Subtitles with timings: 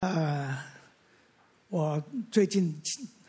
[0.00, 0.56] 呃，
[1.68, 2.80] 我最近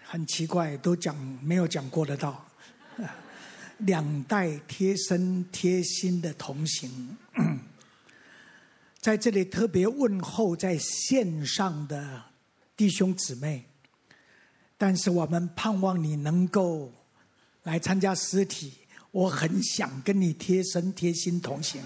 [0.05, 1.13] 很奇怪，都讲
[1.43, 2.45] 没有讲过的道，
[2.95, 3.09] 呃，
[3.79, 7.17] 两代贴身贴心的同行，
[9.01, 12.23] 在这里特别问候在线上的
[12.77, 13.65] 弟兄姊妹，
[14.77, 16.89] 但是我们盼望你能够
[17.63, 18.75] 来参加实体，
[19.11, 21.81] 我很想跟你贴身贴心同行，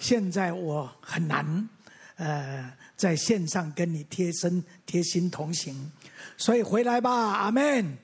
[0.00, 1.68] 现在我很难，
[2.16, 2.72] 呃。
[2.96, 5.92] 在线上跟你贴身贴心同行，
[6.38, 7.98] 所以回来吧，阿门。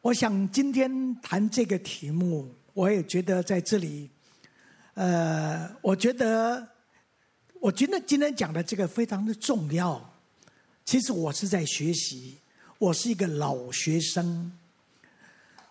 [0.00, 4.08] 我想今天谈这个题目，我也觉得在这里，
[4.94, 6.68] 呃，我觉得，
[7.58, 10.14] 我觉得今天讲的这个非常的重要。
[10.84, 12.38] 其实我是在学习，
[12.78, 14.52] 我是一个老学生，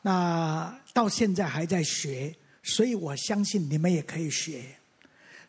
[0.01, 4.61] 那到现在还在学，所以我相信你们也可以学。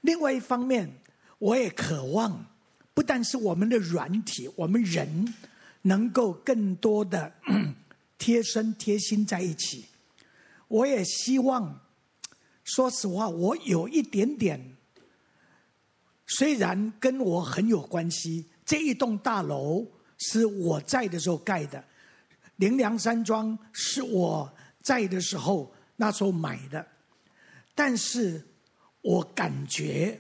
[0.05, 1.01] 另外一方面，
[1.39, 2.45] 我也渴望，
[2.93, 5.35] 不但是我们的软体，我们人
[5.81, 7.33] 能够更多的
[8.19, 9.87] 贴身贴心在一起。
[10.69, 11.81] 我也希望，
[12.65, 14.77] 说实话，我有一点点，
[16.27, 19.87] 虽然跟我很有关系，这一栋大楼
[20.19, 21.83] 是我在的时候盖的，
[22.57, 24.53] 灵粮山庄是我
[24.83, 26.87] 在的时候那时候买的，
[27.75, 28.47] 但是。
[29.05, 30.19] 我感觉，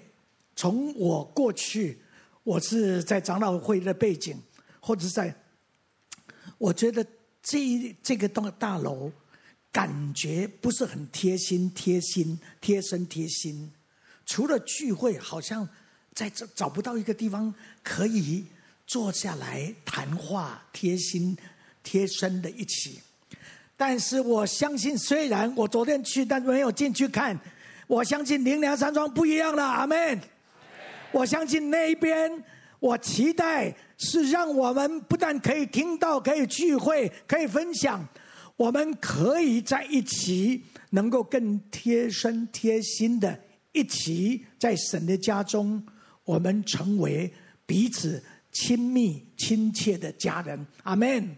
[0.54, 1.98] 从我过去，
[2.42, 4.36] 我是在长老会的背景，
[4.78, 5.34] 或者在，
[6.58, 7.02] 我觉得
[7.42, 9.10] 这这个栋大楼，
[9.72, 13.72] 感觉不是很贴心、贴心、贴身、贴心。
[14.26, 15.66] 除了聚会，好像
[16.12, 18.44] 在这找不到一个地方可以
[18.86, 21.34] 坐下来谈话、贴心、
[21.82, 23.00] 贴身的一起。
[23.78, 27.40] 但是我相信，虽然我昨天去，但没有进去看。
[27.86, 30.20] 我相信灵粮山庄不一样了，阿门。
[31.12, 32.42] 我相信那一边，
[32.80, 38.04] 我期待是让我们不但可以听到、可以聚会、可以分享，
[38.56, 43.38] 我们可以在一起，能够更贴身贴心的
[43.72, 45.80] 一起在神的家中，
[46.24, 47.32] 我们成为
[47.64, 51.36] 彼此亲密亲切的家人，阿门。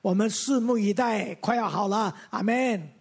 [0.00, 2.93] 我们拭目以待，快要好了，阿门。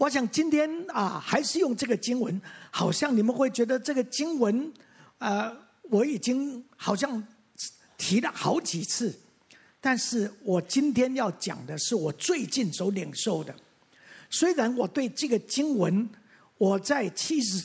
[0.00, 2.40] 我想今天啊，还是用这个经文，
[2.70, 4.72] 好像你们会觉得这个经文，
[5.18, 5.54] 呃，
[5.90, 7.22] 我已经好像
[7.98, 9.14] 提了好几次，
[9.78, 13.54] 但是我今天要讲的是我最近所领受的。
[14.30, 16.08] 虽然我对这个经文，
[16.56, 17.62] 我在七十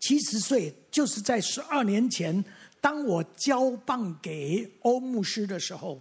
[0.00, 2.42] 七十岁，就是在十二年前，
[2.80, 6.00] 当我交棒给欧牧师的时候，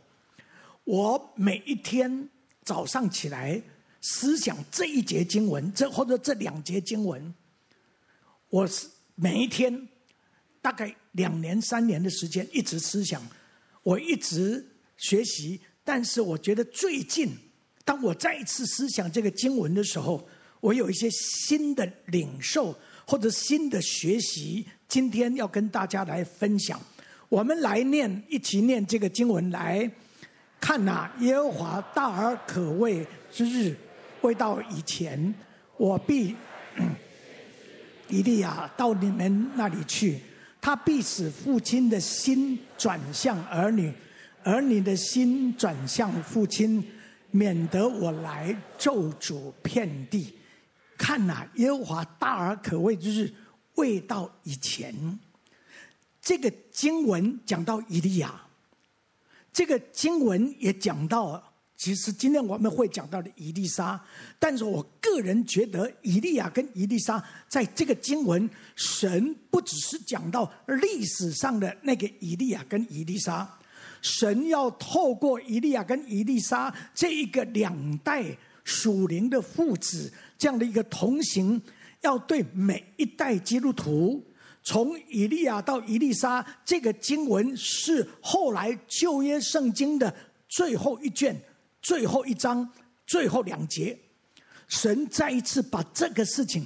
[0.86, 2.30] 我每一天
[2.64, 3.62] 早上起来。
[4.08, 7.34] 思想这一节经文，这或者这两节经文，
[8.50, 9.88] 我是每一天
[10.62, 13.20] 大概两年三年的时间一直思想，
[13.82, 14.64] 我一直
[14.98, 17.36] 学习，但是我觉得最近，
[17.84, 20.24] 当我再一次思想这个经文的时候，
[20.60, 22.78] 我有一些新的领受
[23.08, 26.80] 或者新的学习，今天要跟大家来分享。
[27.28, 29.92] 我们来念，一起念这个经文来
[30.62, 33.76] 看呐、耶和华大而可畏之日。
[34.26, 35.36] 回到以前，
[35.78, 36.36] 我必
[38.10, 40.20] 以利亚到你们那里去，
[40.60, 43.94] 他必使父亲的心转向儿女，
[44.44, 46.84] 儿女的心转向父亲，
[47.30, 50.34] 免得我来咒诅遍地。
[50.98, 53.32] 看呐、耶和华大而可畏之日
[53.76, 55.20] 未到以前，
[56.20, 58.42] 这个经文讲到以利亚，
[59.54, 61.52] 这个经文也讲到。
[61.78, 64.00] 其实今天我们会讲到的以利沙，
[64.40, 73.46] 但是我个人觉得以利亚跟以利沙在这个经文，神不只是讲到历史上的那个以利亚跟以利沙，
[74.02, 78.26] 神要透过以利亚跟以利沙这一个两代
[78.64, 81.62] 属灵的父子这样的一个同行，
[82.02, 84.24] 要对每一代基督徒，
[84.64, 90.16] 从以利亚到以利沙，这个经文是后来旧约圣经的
[90.48, 91.38] 最后一卷。
[91.86, 92.68] 最后一章，
[93.06, 93.96] 最后两节，
[94.68, 96.66] 神再一次把这个事情，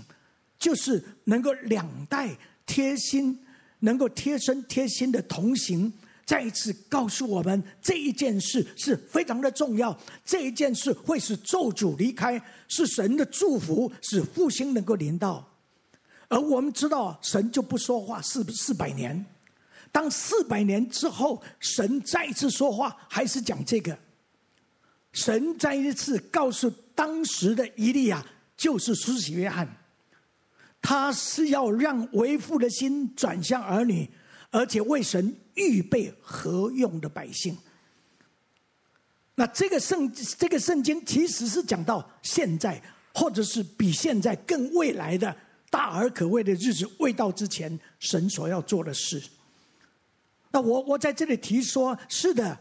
[0.57, 2.33] 就是能够两代
[2.65, 3.37] 贴心，
[3.79, 5.91] 能够贴身贴心的同行，
[6.25, 9.99] 再一次告诉我们这一件事是非常的重要。
[10.23, 15.45] 这一件事会使咒诅离开，是神的祝福，使复兴能够临到。
[16.29, 19.25] 而我们知道，神就不说话四四百年，
[19.91, 23.99] 当四百年之后，神再一次说话，还是讲这个。
[25.11, 28.25] 神再一次告诉当时的伊利亚，
[28.55, 29.67] 就是施洗约翰，
[30.81, 34.09] 他是要让为父的心转向儿女，
[34.51, 37.57] 而且为神预备何用的百姓。
[39.35, 42.81] 那这个圣这个圣经其实是讲到现在，
[43.13, 45.35] 或者是比现在更未来的
[45.69, 49.21] 大而可畏的日子未到之前，神所要做的事。
[50.51, 52.59] 那我我在这里提说，是的，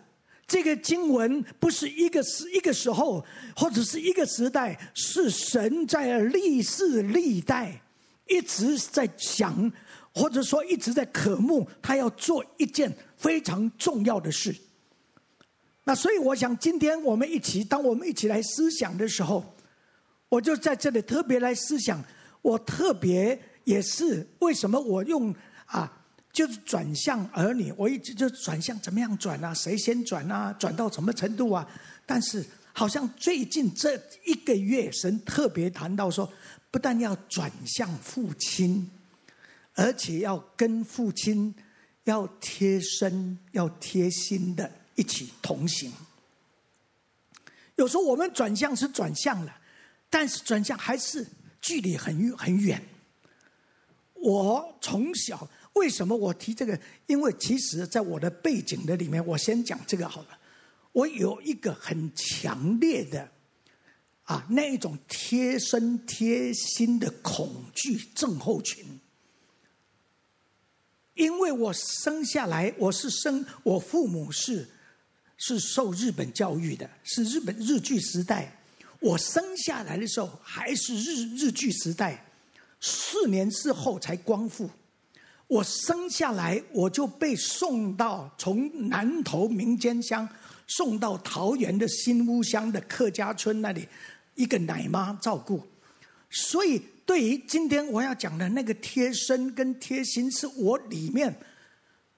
[0.48, 3.22] 这个经文不是一个时一个时候，
[3.54, 7.82] 或者是一个时代，是神在历世历代
[8.26, 9.70] 一直在想，
[10.14, 14.56] 或者说一直在渴慕，他要做一件非常重要的事。
[15.84, 19.44] 那所以我想，今天我们一起，当我们一起来思想的时候，
[20.30, 22.02] 我就在这里特别来思想，
[22.40, 25.34] 我特别也是为什么我用
[25.66, 25.97] 啊。
[26.30, 29.52] 就是转向儿女，我一直就转向怎么样转啊？
[29.54, 30.52] 谁先转啊？
[30.52, 31.68] 转到什么程度啊？
[32.06, 36.30] 但是好像最近这一个月，神特别谈到说，
[36.70, 38.88] 不但要转向父亲，
[39.74, 41.52] 而且要跟父亲
[42.04, 45.90] 要贴身、要贴心的一起同行。
[47.76, 49.56] 有时候我们转向是转向了，
[50.08, 51.26] 但是转向还是
[51.60, 52.80] 距离很远很远。
[54.14, 55.48] 我从小。
[55.78, 56.78] 为什么我提这个？
[57.06, 60.38] 因为其实，在我的背景的里面，我先讲这个好了。
[60.92, 63.30] 我有一个很强烈的
[64.24, 68.84] 啊，那一种贴身贴心的恐惧症候群。
[71.14, 74.68] 因为我生下来，我是生，我父母是
[75.36, 78.60] 是受日本教育的，是日本日据时代。
[79.00, 82.24] 我生下来的时候还是日日据时代，
[82.80, 84.68] 四年之后才光复。
[85.48, 90.28] 我生下来，我就被送到从南投民间乡
[90.66, 93.88] 送到桃园的新屋乡的客家村那里，
[94.34, 95.66] 一个奶妈照顾。
[96.28, 101.34] 所以，对于今天我要讲的那个贴身跟贴心，是我里面，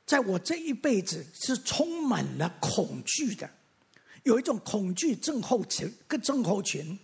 [0.05, 3.49] 在我这一辈子是充满了恐惧的，
[4.25, 6.99] 有一种恐惧症候群，跟症候群。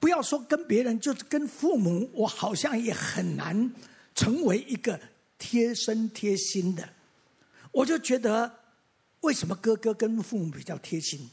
[0.00, 3.72] 不要说跟别人，就是跟父母，我好像也很难
[4.16, 4.98] 成为一个。
[5.42, 6.88] 贴身贴心的，
[7.72, 8.60] 我就觉得，
[9.22, 11.28] 为什么哥哥跟父母比较贴心，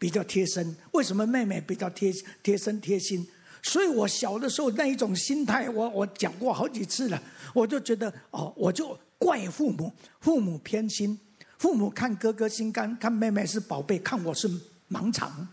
[0.00, 0.74] 比较贴身？
[0.90, 2.12] 为什么妹妹比较贴
[2.42, 3.24] 贴身贴心？
[3.62, 7.22] 所以我小的时候那一种心态，我我讲过好几次了。
[7.54, 11.16] 我就觉得哦，我就怪父母，父母偏心，
[11.56, 14.50] 父母看哥哥心肝，看妹妹是宝贝，看我是
[14.90, 15.46] 盲肠，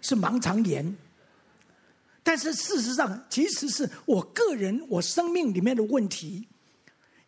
[0.00, 0.96] 是盲肠炎。
[2.22, 6.48] 但是事实上，其实是我个人我生命里面的问题。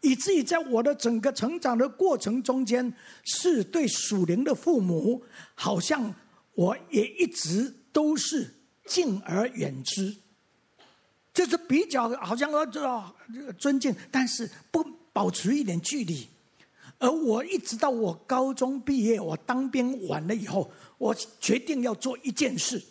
[0.01, 2.93] 以至于在我的整个成长的过程中间，
[3.25, 5.23] 是对属灵的父母，
[5.55, 6.15] 好像
[6.55, 8.55] 我也一直都是
[8.87, 10.17] 敬而远之，
[11.35, 12.65] 就是比较好像要
[13.59, 14.83] 尊敬，但是不
[15.13, 16.29] 保持一点距离。
[16.99, 22.83] 而我一直到我高中毕业，我当兵完了以后，我决定要做一件事。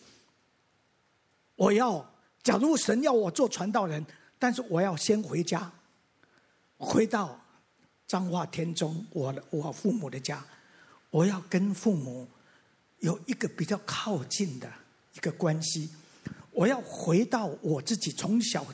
[1.56, 4.06] 我要，假如神要我做传道人，
[4.40, 5.72] 但是我要先回家。
[6.80, 7.40] 回到
[8.08, 10.44] 彰化田中，我的我父母的家，
[11.12, 12.28] 我要跟父母
[13.00, 14.72] 有一个比较靠近的
[15.14, 15.92] 一个关系。
[16.52, 18.66] 我要回到我自己从小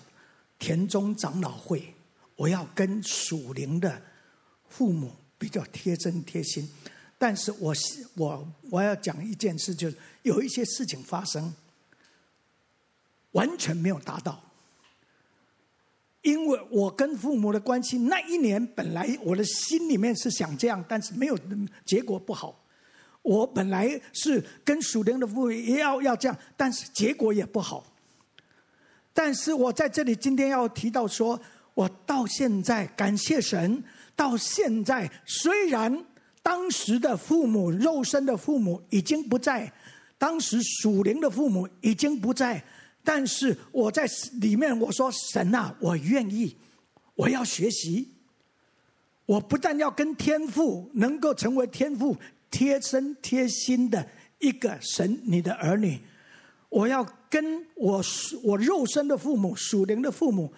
[0.59, 1.93] 田中长老会，
[2.35, 4.01] 我要跟属灵的
[4.69, 6.69] 父母比较贴身贴心。
[7.17, 11.53] 但是我是我我要讲一件事，就是有一些事情发生，
[13.31, 14.44] 完全没有达到。
[16.25, 21.37] 因为我跟父母的关系，那一年本来我的心里面是想这样，但是没有
[21.85, 22.63] 结果不好。
[23.21, 27.85] 我本来是跟属灵的父母也要要这样，但是结果也不好。
[29.13, 31.39] 但是我在这里今天要提到说，
[31.75, 33.83] 我到现在感谢神，
[34.15, 36.05] 到现在虽然
[36.41, 39.71] 当时的父母肉身的父母已经不在，
[40.17, 42.63] 当时属灵的父母已经不在。
[43.05, 44.05] 但是我在
[44.41, 46.57] 里面我说神啊，我愿意，
[47.13, 48.09] 我要学习。
[49.27, 52.17] 我不但要跟天父能够成为天父
[52.51, 54.07] 贴身贴心的
[54.39, 55.99] 一个神，你的儿女，
[56.69, 58.03] 我要跟我
[58.43, 60.51] 我肉身的父母属灵的父母，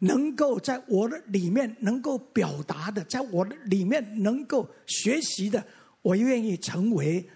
[0.00, 5.64] 能够在我的里面能够表达的，在我的里面能够学习的，
[6.02, 7.28] 我愿意成为。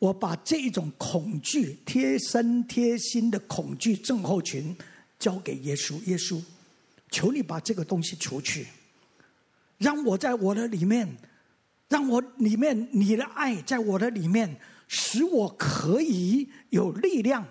[0.00, 4.74] 我把这一种恐惧、贴身贴心的恐惧症候群
[5.18, 6.02] 交给耶稣。
[6.04, 6.42] 耶稣，
[7.10, 8.66] 求你把这个东西除去，
[9.76, 11.06] 让我在我的里面，
[11.88, 14.56] 让我里面你的爱在我的里面，
[14.88, 17.46] 使我可以有力量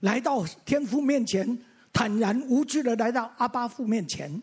[0.00, 1.58] 来到天父面前，
[1.94, 4.42] 坦然无惧的来到阿巴父面前，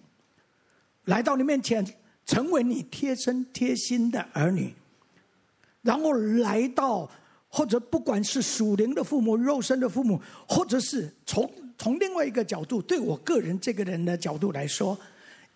[1.03, 1.85] 来到你面前，
[2.25, 4.73] 成为你贴身贴心的儿女，
[5.85, 7.07] 然后来到，
[7.47, 14.97] 或者不管是属灵的父母、肉身的父母，或者是从从另外一个角度，对我个人这个人的角度来说，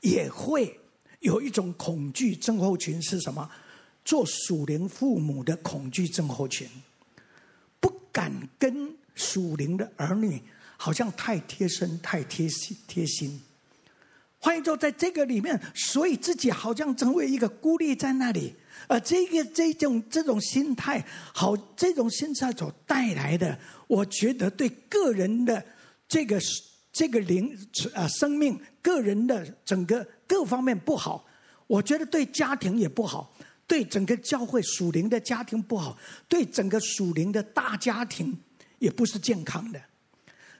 [0.01, 0.79] 也会
[1.21, 3.49] 有一种恐惧症候群是什么？
[4.05, 6.67] 做属灵父母的恐惧症候群，
[7.79, 10.41] 不敢跟属灵的儿女，
[10.77, 13.41] 好像太贴身、太贴心、贴心。
[14.39, 18.55] 换言之，在这个里面，所以自己好像成为一个孤立在那里，
[18.87, 23.57] 而这个这种这种心态，好，这种心态所带来的，
[23.87, 25.63] 我觉得对个人的
[26.07, 26.39] 这个
[26.91, 27.55] 这个灵
[27.93, 31.25] 啊生命，个人的整个各方面不好，
[31.67, 33.33] 我觉得对家庭也不好，
[33.67, 38.35] 对整个教会属灵的家庭不好，对整个属灵的大家庭
[38.79, 39.79] 也不是健康的。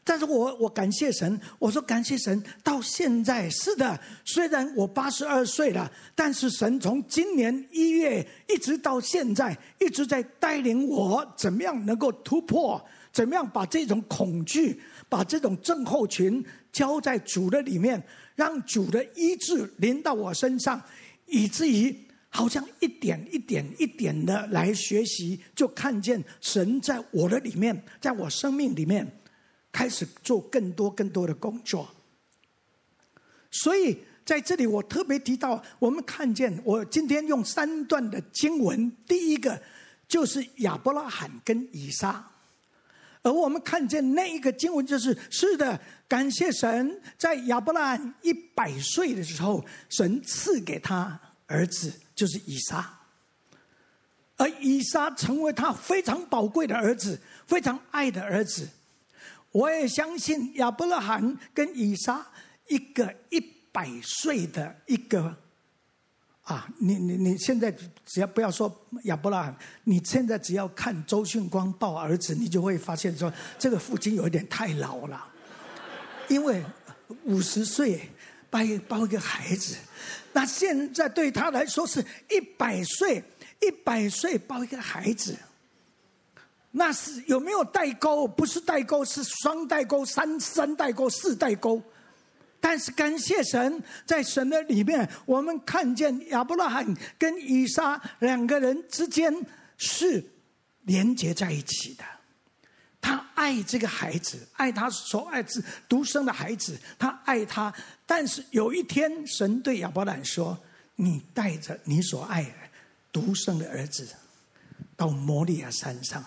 [0.03, 18.01] 但是我我感谢神，我说感谢神，到现在是的，虽然我八十二岁了，但是神从今年一月一直到现在，一直在带领我，怎么样能够突破，怎么样把这种恐惧，把这种症候群交在主的里面，
[18.35, 20.81] 让主的医治临到我身上，
[21.27, 21.95] 以至于
[22.29, 29.07] 好像一点一点一点的来学习，就看见神在我的里面，在我生命里面。
[29.71, 31.89] 开始做更多更多的工作，
[33.51, 39.61] 所以在这里我特别提到，我们看见我今天用三段的经文，第一个
[40.07, 42.31] 就是亚伯拉罕跟以撒，
[43.21, 52.99] 而我们看见那一个经文就是是的，感谢神，在亚伯拉罕一百岁的时候，神赐给他儿子，就是以撒，
[54.38, 58.67] 而以撒成为他非常宝贵的儿子，非常爱的儿子。
[59.51, 62.25] 我也相信亚伯拉罕跟以撒
[62.67, 63.39] 一个一
[63.71, 65.35] 百岁的一个
[66.43, 67.71] 啊，你你你现在
[68.05, 75.27] 只要不要说亚伯拉罕，你现在只要看周迅光抱儿子，你就会发现说这个父亲有一点太老了，
[76.27, 76.63] 因为
[77.25, 78.09] 五十岁
[78.49, 79.75] 抱一抱一个孩子，
[80.33, 83.23] 那现在对他来说是一百岁，
[83.61, 85.35] 一百岁抱一个孩子。
[86.71, 88.27] 那是有没有代沟？
[88.27, 91.81] 不是代沟，是双代沟、三三代沟、四代沟。
[92.61, 96.85] 但是感谢神，在神的里面，我们看见亚伯拉罕
[97.17, 99.33] 跟以撒两个人之间
[99.77, 100.23] 是
[100.83, 102.03] 连接在一起的。
[103.01, 107.73] 他爱这个孩子，爱他所爱之独生的孩子，他爱他。
[108.05, 110.59] 但是有一天，神对亚伯拉罕说
[110.97, 112.51] ：“你带着你所爱的
[113.11, 114.07] 独生的儿子
[114.97, 116.23] 到摩利亚山上。”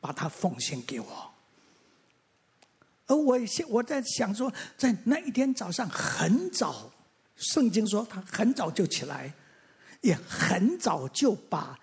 [0.00, 1.30] 把它奉献给我，
[3.06, 6.90] 而我现我在想说，在那一天早上很早，
[7.36, 9.32] 圣经说他很早就起来，
[10.00, 11.78] 也很早就把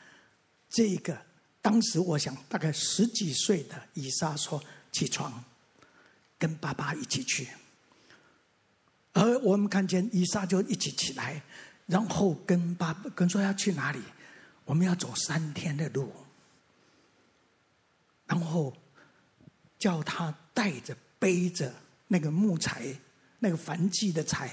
[0.67, 1.15] 这个
[1.61, 5.43] 当时我想大概十几岁的以撒说起床，
[6.39, 7.47] 跟爸爸一起去，
[9.13, 11.43] 而我们看见以撒就一起起来，
[11.85, 14.01] 然后跟爸跟说要去哪里，
[14.65, 16.11] 我们要走三天的路。
[18.27, 18.75] 然后
[19.79, 21.73] 叫他带着背着
[22.07, 22.85] 那个木材，
[23.39, 24.51] 那个燔祭的柴，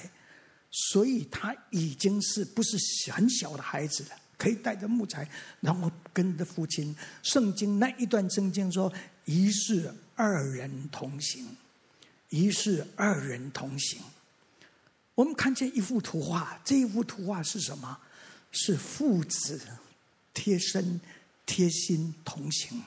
[0.71, 2.77] 所以他已经是不是
[3.13, 5.29] 很小的孩子了，可以带着木材，
[5.61, 6.95] 然后跟着父亲。
[7.23, 8.93] 圣经那一段圣经说
[9.27, 11.57] ：“一是二人同行，
[12.29, 14.01] 一是二人同行。”
[15.15, 17.99] 我们看见一幅图画，这一幅图画是什么？
[18.51, 19.61] 是父子
[20.33, 21.01] 贴身、
[21.45, 22.83] 贴心同行。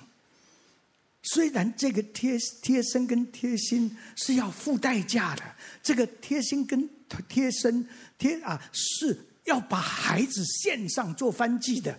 [1.34, 5.43] 虽然这个贴贴身跟贴心是要付代价的，
[5.84, 6.89] 这个贴心跟
[7.27, 11.98] 贴身贴啊是要把孩子献上做翻祭的，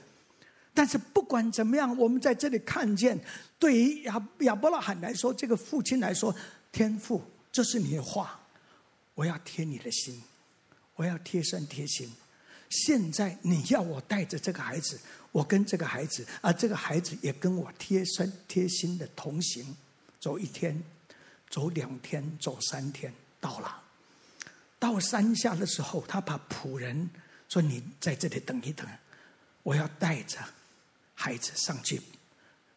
[0.73, 3.19] 但是不管怎么样，我们在这里看见，
[3.59, 6.35] 对于亚亚伯拉罕来说，这个父亲来说，
[6.73, 8.41] 天父，这是你的话，
[9.15, 10.23] 我要贴你的心，
[10.95, 12.11] 我要贴身贴心。
[12.71, 15.01] 现在你要我带着这个孩子。
[15.31, 19.77] 我跟这个孩子，而这个孩子也跟我贴身贴心的同行，
[20.19, 20.83] 走一天，
[21.51, 23.83] 走两天，走三天，到了。
[24.79, 27.11] 到山下的时候，他把仆人
[27.49, 28.87] 说：“你在这里等一等，
[29.63, 30.39] 我要带着
[31.15, 32.01] 孩子上去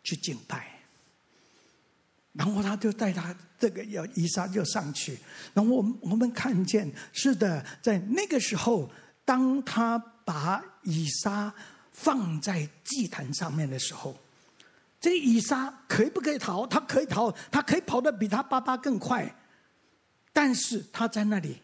[0.03, 0.79] 去敬拜。”
[2.33, 5.17] 然后他就带他这个要以撒就上去。
[5.53, 8.91] 然后我们我们看见，是的，在那个时候，
[9.23, 11.53] 当他把以撒。
[11.91, 14.17] 放在祭坛上面的时候，
[14.99, 16.65] 这个以撒可以不可以逃？
[16.67, 19.35] 他可以逃，他可以跑得比他爸爸更快。
[20.33, 21.61] 但是他在那里，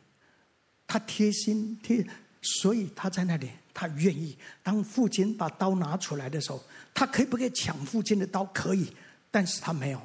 [0.85, 2.05] 他贴心贴
[2.41, 4.37] 所以他在那里，他愿意。
[4.61, 8.43] 当父亲把刀拿出来的时候，他可以不可以抢父亲的刀？
[8.45, 8.93] 可以，
[9.31, 10.01] 但是他没有。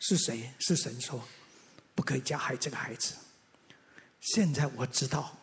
[0.00, 0.48] 是谁？
[0.60, 1.22] 是神说，
[1.94, 3.14] 不可以加害这个孩子。
[4.20, 5.36] 现在我知道，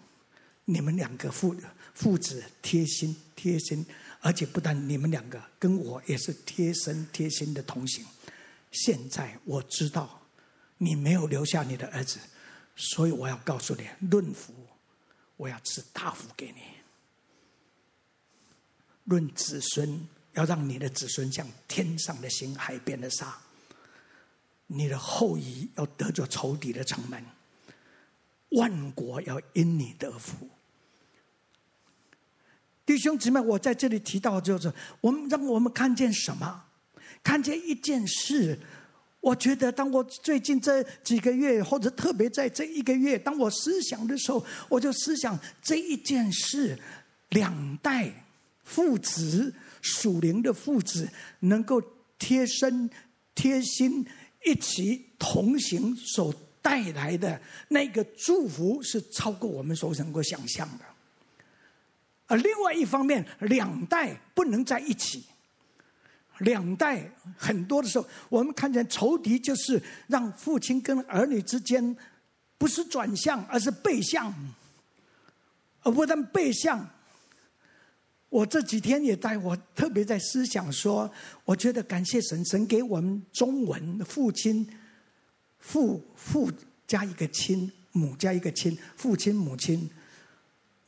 [0.64, 1.56] 你们两个父
[1.94, 3.86] 父子贴心贴心，
[4.26, 8.04] 而且不但你们两个跟我也是贴身贴心的同行。
[8.72, 10.20] 现在我知道，
[10.80, 12.18] 你没有留下你的儿子，
[12.76, 14.52] 所以我要告诉你，论福，
[15.38, 16.62] 我要赐大福给你；
[19.04, 23.38] 论子孙，要让你的子孙像天上的星、海边的沙。
[24.66, 27.24] 你的后裔要得着仇敌的城门，
[28.50, 30.50] 万国要因你得福。
[32.86, 36.64] 弟兄姊妹，我在这里提到就是，我们让我们看见什么？
[37.24, 38.60] 看见一件事。
[39.22, 46.78] 我觉得，当我最近这几个月，或者特别在这一个月，当我思想的时候，我就思想这一件事：
[47.30, 48.12] 两代
[48.64, 49.52] 父子
[49.82, 51.82] 属灵的父子能够
[52.20, 52.90] 贴身
[53.34, 54.06] 贴心。
[54.48, 60.86] 一起同行所带来的那个祝福，是超过我们所能够想象的。
[62.28, 65.26] 而另外一方面，两代不能在一起。
[66.40, 71.96] 两代很多的时候，我们看见仇敌就是让父亲跟儿女之间
[72.58, 74.34] 不是转向，而是背向，
[75.84, 76.90] 而不但背向。
[78.28, 81.10] 我这几天也在，我特别在思想说，
[81.46, 84.68] 我觉得感谢神，神给我们中文父亲，
[85.60, 86.52] 父父
[86.86, 89.90] 加一个亲，母加一个亲，父亲母亲。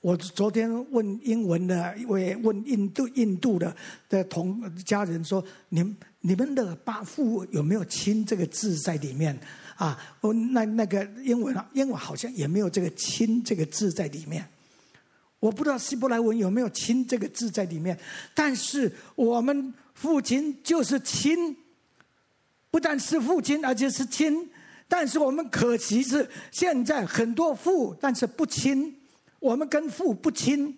[0.07, 3.75] 我昨天问英文的，我也问印度印度的
[4.07, 5.83] 的同家人说，你
[6.21, 9.37] 你们的爸父有没有亲这个字在里面
[9.75, 9.99] 啊？
[10.21, 14.47] 我那那个英文啊，英文好像也没有这个亲这个字在里面。
[15.41, 17.99] 我不知道希伯来文有没有“亲”这个字在里面，
[18.33, 21.53] 但是我们父亲就是亲，
[22.71, 24.49] 不但是父亲，而且是亲。
[24.87, 28.96] 但是我们可惜是现在很多父，但是不亲，
[29.39, 30.77] 我们跟父不亲。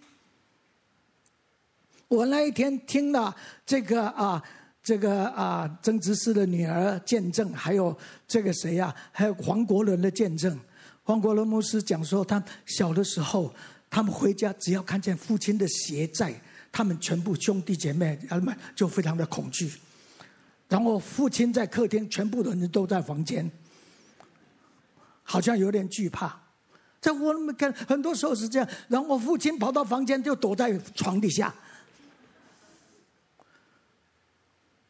[2.08, 4.44] 我那一天听了这个啊，
[4.82, 10.60] 这个啊，曾执事的女儿见证，还有这个谁呀、还有黄国伦的见证。
[11.04, 13.54] 黄国伦牧师讲说，他小的时候。
[13.92, 16.32] 他们回家，只要看见父亲的鞋在，
[16.72, 19.74] 他们全部兄弟姐妹他们就非常的恐惧。
[20.68, 23.50] 然后父亲在客厅，全部的人都在房间，
[25.24, 26.40] 好像有点惧怕。
[27.02, 28.68] 在我们看，很多时候是这样。
[28.88, 31.54] 然后我父亲跑到房间，就躲在床底下。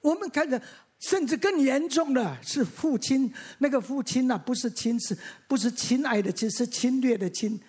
[0.01, 0.61] 我们看着，
[0.99, 5.17] 甚至更严重的是父亲，那个父亲呐、啊，不是亲，是
[5.47, 7.59] 不是亲爱的亲，是侵略的亲。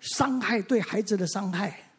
[0.00, 1.90] 伤害对孩子的伤害，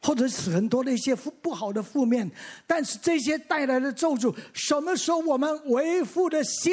[0.00, 2.30] 或者是很多的一些不不好的负面，
[2.66, 6.72] 但是这些带来的咒诅，什么时候我们为父的心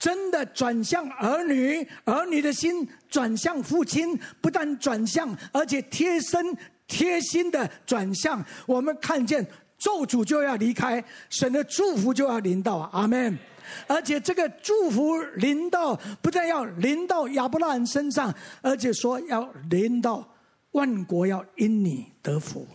[0.00, 6.56] 真的转向儿女，儿女的心转向父亲，不但转向，而且贴身
[6.88, 9.46] 贴心的转向，我们看见
[9.78, 13.38] 咒诅就要离开，神的祝福就要临到，阿门。
[13.86, 20.26] 而且这个祝福临到，不但要临到亚伯拉罕身上，而且说要临到
[20.72, 22.66] 万国，要因你得福。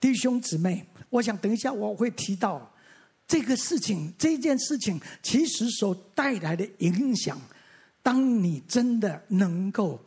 [0.00, 2.71] 弟兄姊妹，我想等一下我会提到
[3.32, 7.40] 这个事情，这件事情其实所带来的影响。
[8.02, 9.98] 当你真的能够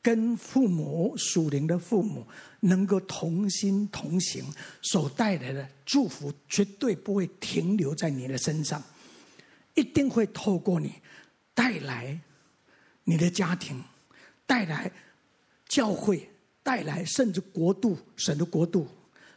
[0.00, 2.24] 跟父母属灵的父母
[2.60, 4.44] 能够同心同行，
[4.82, 8.80] 所带来的祝福绝对不会停留在你的身上。
[9.74, 10.92] 一定会透过你
[11.52, 12.20] 带来
[13.02, 13.82] 你的家庭，
[14.46, 14.92] 带来
[15.68, 16.30] 教会，
[16.62, 18.86] 带来甚至国度、神的国度，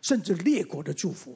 [0.04, 1.36] 甚至列国的祝福。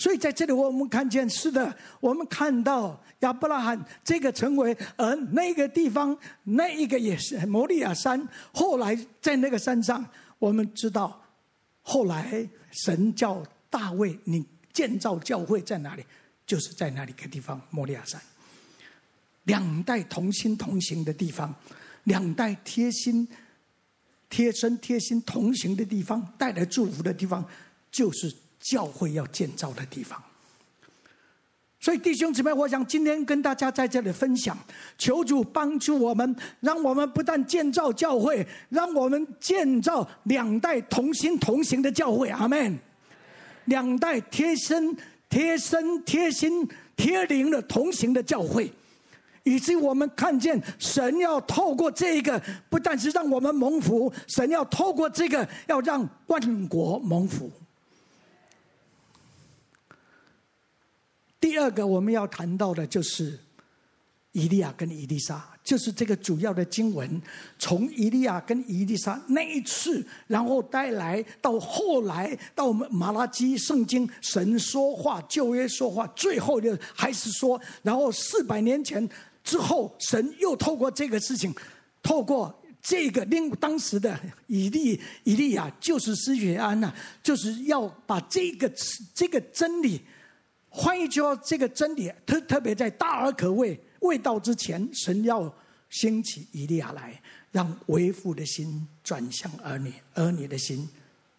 [0.00, 8.26] 所以在这里，我们看见是的，我们看到亚伯拉罕这个成为，而那个地方那一个也是摩利亚山。
[8.50, 10.02] 后来在那个山上，
[10.38, 11.22] 我们知道，
[11.82, 16.02] 后来神叫大卫，你建造教会在哪里？
[16.46, 18.18] 就是在那里个地方，摩利亚山，
[19.44, 21.54] 两代同心同行的地方，
[22.04, 23.28] 两代贴心、
[24.30, 27.44] 贴身、贴心同行的地方，带来祝福的地方，
[27.92, 30.22] 就是教会要建造的地方。
[31.80, 34.56] 所以弟兄姊妹，我想今天跟大家在这里分享，
[34.96, 42.28] 求主帮助我们，让我们不但建造教会，让我们建造两代同心同行的教会。
[42.28, 42.78] 阿门。
[43.64, 44.96] 两代贴身。
[45.30, 48.68] 贴身贴心贴灵的同行的教会，
[49.44, 57.48] 以及我们看见神要透过这个，不但是让我们蒙福，神要透过这个，要让万国蒙福。
[61.40, 63.38] 第二个我们要谈到的就是
[64.32, 67.20] 以利亚跟以利沙，就是这个主要的经文，
[67.58, 79.08] 从以利亚跟以利沙那一次，然后带来到后来到我们马拉基圣经，神说话，旧约说话，最后的还是说，然后四百年前。
[79.42, 81.52] 之后，神又透过这个事情，
[82.02, 84.16] 透过这个令当时的
[84.48, 88.70] 以利以利亚，就是施洗安呐，就是要把这个
[89.14, 90.02] 这个真理，
[90.70, 95.52] 换一句话，这个真理特特别在大而可畏未到之前，神要
[95.90, 97.20] 兴起以利亚来，
[97.52, 100.88] 让为父的心转向儿女，儿女的心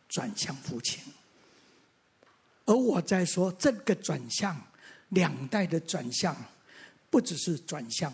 [0.07, 1.01] 转向父亲。
[2.65, 4.55] 而我在说这个转向，
[5.09, 6.35] 两代的转向。
[7.09, 8.13] 不只是转向，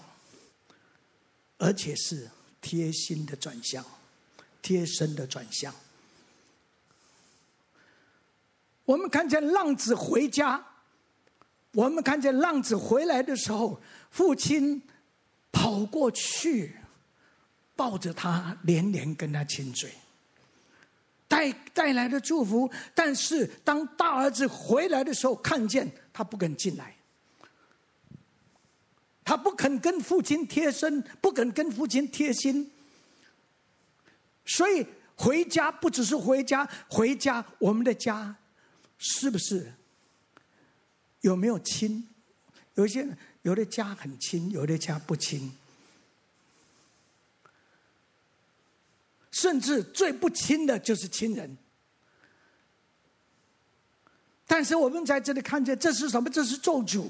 [1.60, 2.27] 而且是
[2.60, 3.86] 贴心的转向，
[4.60, 5.71] 贴身的转向。
[8.86, 10.65] 我们看见浪子回家，
[11.73, 14.82] 我们看见浪子回来的时候，父亲
[15.51, 16.75] 跑过去，
[17.75, 19.91] 抱着他，连连跟他亲嘴，
[21.27, 22.69] 带带来的祝福。
[22.95, 26.95] 但是当大儿子回来的时候，看见他不肯进来。
[29.23, 32.71] 他不肯跟父亲贴身，不肯跟父亲贴心，
[34.45, 38.34] 所以回家不只是回家，回家我们的家
[38.97, 39.73] 是不是
[41.21, 42.08] 有没有亲？
[42.75, 43.08] 有一些
[43.41, 45.51] 有的家很亲，有的家不亲，
[49.32, 51.58] 甚至最不亲的就是亲人。
[54.45, 56.30] 但是我们在这里看见，这是什么？
[56.30, 57.10] 这是咒诅。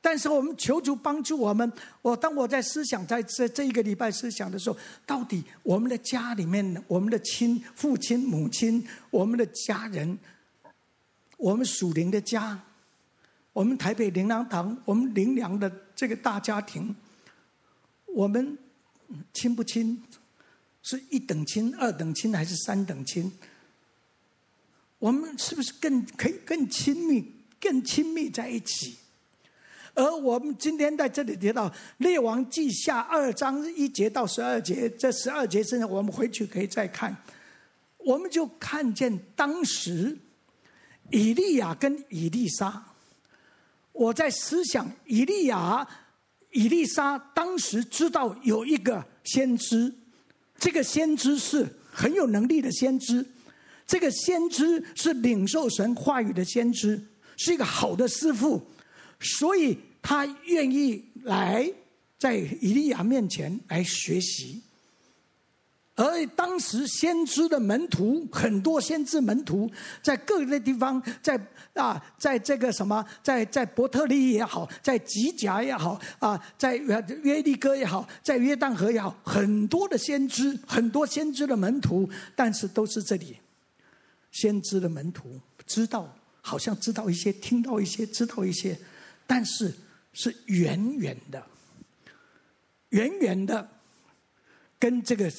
[0.00, 1.70] 但是我们求主帮助我们。
[2.00, 10.18] 我当我在思想在这这一个礼拜思想的时候，到底我们的家里面，我们的亲父亲母亲，我们的家人，
[11.36, 12.60] 我们属灵的家，
[13.56, 16.94] 我们台北灵粮堂，我们灵粮的这个大家庭，
[18.04, 18.58] 我们
[19.32, 19.98] 亲不亲？
[20.82, 23.32] 是一等亲、二等亲还是三等亲？
[24.98, 28.98] 我们是不是更可以更亲密、更亲密在一起？
[29.94, 37.16] 而我们今天在这里提到《列王记下》二章一节到十二节，这十二节甚至我们回去可以再看，
[37.96, 40.18] 我们就看见当时
[41.10, 42.92] 以利亚跟以利沙。
[43.96, 45.86] 我在思想，以利亚、
[46.52, 49.92] 以利沙当时知道有一个先知，
[50.58, 53.24] 这个先知是很有能力的先知，
[53.86, 57.02] 这个先知是领受神话语的先知，
[57.38, 58.62] 是一个好的师傅。
[59.18, 61.72] 所以他愿意来
[62.18, 64.62] 在以利亚面前来学习，
[65.96, 69.70] 而当时先知的门徒很多，先知门徒
[70.02, 71.40] 在各个地方，在
[71.72, 83.38] 啊，在这个什么，在在伯特利也好，在吉甲也好啊，在约约利哥也好，在约旦河也好，很多的先知，很多先知的门徒，但是都是这里
[84.30, 88.78] 先知的门徒知道，好像知道一些，听到一些，知道一些。
[89.26, 89.74] 但是
[90.12, 91.42] 是远远的，
[92.90, 93.66] 远远的，
[94.78, 95.32] 跟这个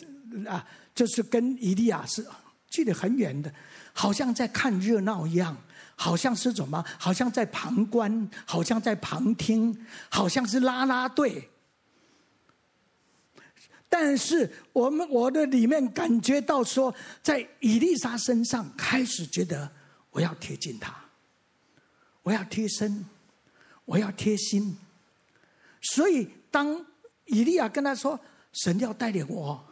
[0.46, 2.26] 啊，就是跟以利亚是
[2.70, 3.54] 距离很远的，
[3.94, 5.58] 好像在看热闹一样，
[5.96, 6.84] 好像是什么？
[7.00, 11.50] 好像在旁观，好像在旁听，好像是拉拉队。
[13.90, 19.72] 但是我们我的里面感觉到说，在伊丽莎身上开始觉得，
[20.12, 20.94] 我要贴近他，
[22.24, 23.06] 我要贴身。
[23.88, 24.78] 我要贴心，
[25.82, 26.86] 所以当
[27.24, 28.20] 以利亚跟他说
[28.52, 29.66] ：“神要带领我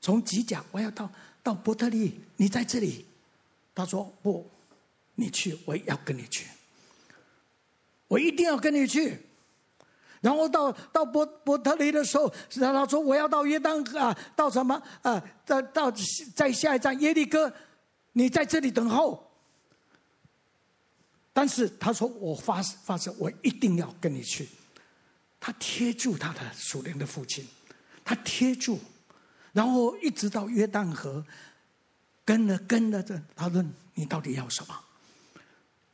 [0.00, 1.10] 从吉甲，我要到
[1.42, 3.04] 到伯特利，你在这里。”
[3.74, 4.50] 他说：“不，
[5.14, 6.46] 你去，我也要跟你去，
[8.08, 9.18] 我一定要跟你去。”
[10.20, 15.22] 然后到到伯伯特利的时候，然后他说：“我要到约旦啊，到什么啊？
[15.46, 15.92] 到到
[16.34, 17.52] 在下一站耶利哥，
[18.14, 19.24] 你在这里等候。”
[21.32, 24.48] 但是他说：“我发发誓，我一定要跟你去。”
[25.38, 27.46] 他贴住他的属灵的父亲，
[28.04, 28.80] 他贴住，
[29.52, 31.24] 然后一直到约旦河，
[32.24, 33.20] 跟了跟了这。
[33.34, 34.78] 他说：“你到底要什么？”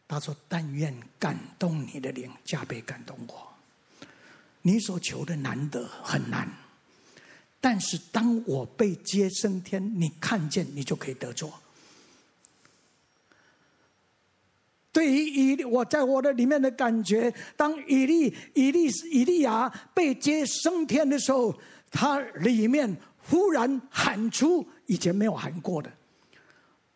[0.07, 3.55] 他说：“但愿感动你的灵，加倍感动我。
[4.63, 6.49] 你所求的难得很难，
[7.61, 11.53] 但是当我被接升天，你看见你就可以得着。”
[14.93, 21.59] 对于以，我在我的里面的感觉，当以利以利以利亚被接升天的时候，
[21.91, 22.97] 他里面
[23.29, 25.91] 忽然喊出以前没有喊过的。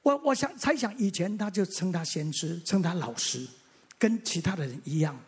[0.03, 3.47] 我我想猜想，以前他就称他先知，称他老师，
[3.99, 5.19] 跟其他的人一样。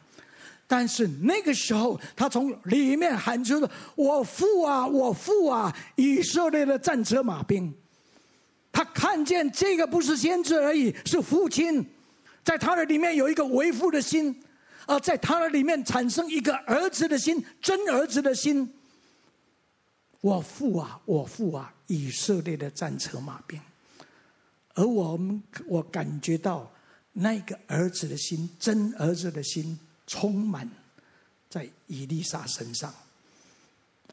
[0.66, 7.74] 但是那个时候，他从里面喊出了：“我父啊，我父啊！”以色列的战车马兵，
[8.70, 11.84] 他看见这个不是先知而已，是父亲，
[12.44, 14.40] 在他的里面有一个为父的心，
[14.86, 18.72] 而在他的里面产生一个儿子的心，真儿子的心。
[20.20, 21.74] 我父啊，我父啊！
[21.86, 23.60] 以色列的战车马兵。
[24.74, 26.70] 而我们，我感觉到
[27.12, 30.70] 那个儿子的心，真儿子的心，充满
[31.48, 32.94] 在以丽莎身上。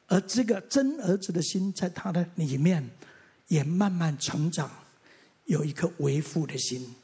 [0.08, 2.90] 而这个真儿子的心，在他的里面
[3.48, 4.72] 也慢慢成长，
[5.46, 6.96] 有一颗为父的心，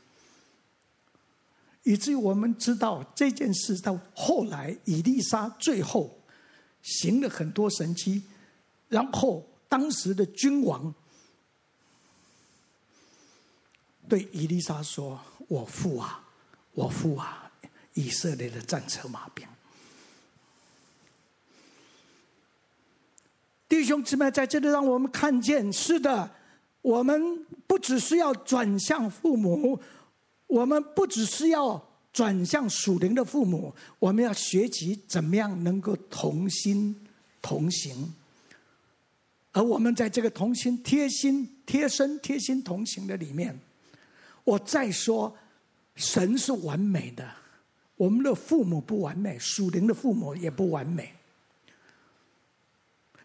[1.84, 6.18] 以至于我们知道这件事到后来，伊丽莎最后
[6.82, 8.24] 行了很多神迹，
[8.94, 10.94] 然后当时的君王。
[14.08, 16.24] 对伊丽莎说：“我父啊，
[16.74, 17.52] 我父啊，
[17.94, 19.48] 以色列的战车马兵。”
[23.68, 26.30] 弟兄姊妹，在这里让我们看见，是的，
[26.82, 29.82] 我们不只是要转向父母，
[30.46, 37.08] 我们不只是要转向属灵的父母，我们要学习怎么样能够同心
[37.42, 38.14] 同行。
[39.54, 43.58] 而我们在这个同心、贴心、贴身、贴心同行的里面。
[44.44, 45.34] 我再说，
[45.96, 47.26] 神是完美的，
[47.96, 51.14] 我们的父母不完美，属灵的父母也不完美。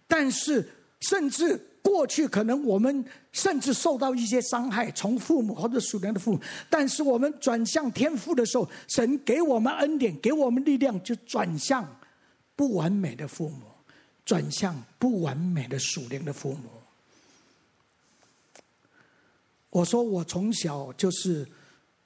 [0.06, 0.68] 但是，
[1.00, 6.40] 甚至过去可能我们甚至受到一些伤害，从父母或者属灵的父母。
[6.70, 11.98] 但是我们转向天父的时候，神给我们恩典，给我们力量，就转向
[12.54, 13.62] 不完美的父母，
[14.28, 16.68] 转向不完美的属灵的父母。
[19.70, 21.48] 我说我从小就是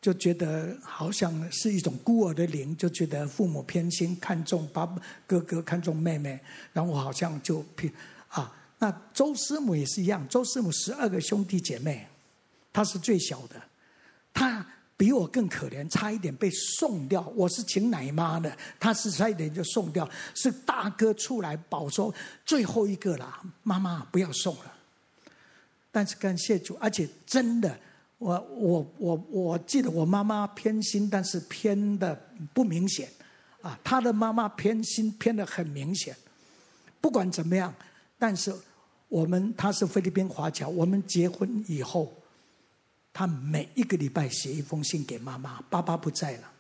[0.01, 4.87] 就觉得好像是一种孤儿的灵，就觉得父母偏心，看重爸
[5.27, 6.39] 哥哥，看重妹妹，
[6.73, 7.93] 然后我好像就偏
[8.29, 8.57] 啊。
[8.79, 12.07] 那周师母也是一样，周师母十二个兄弟姐妹，
[12.73, 13.61] 她是最小的，
[14.33, 14.65] 她
[15.03, 17.27] 比我更可怜，差一点被送掉。
[17.35, 22.15] 我是请奶妈的，她是差一点就送掉，是大哥出来保说
[22.47, 24.73] 最后一个了，妈妈不要送了。
[25.91, 27.77] 但是感谢主，而且真的，
[28.19, 32.15] 我我我我记得我妈妈偏心，但是偏的
[32.55, 33.09] 不明显，
[33.61, 36.15] 啊，她的妈妈偏心偏的很明显。
[37.01, 37.75] 不管怎么样，
[38.21, 38.55] 但是
[39.09, 42.22] 我们她是菲律宾华侨，我们结婚以后，
[43.13, 46.53] 他每一个礼拜写一封信给妈妈，爸爸不在了，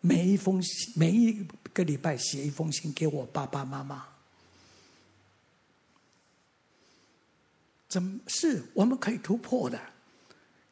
[0.00, 4.06] 每一封信每一个礼拜写一封信给我爸爸妈妈。
[7.88, 9.80] 怎么是我们可以突破的？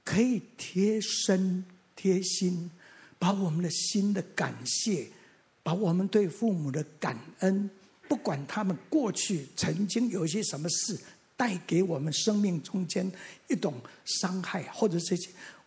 [0.04, 1.64] 可以贴身
[1.96, 2.70] 贴心，
[3.18, 5.08] 把我们的心的感谢，
[5.62, 7.70] 把我们对父母的感恩，
[8.06, 11.00] 不管他们过去曾经有一些什么事
[11.36, 13.10] 带给我们生命中间
[13.48, 15.16] 一种伤害，或者是，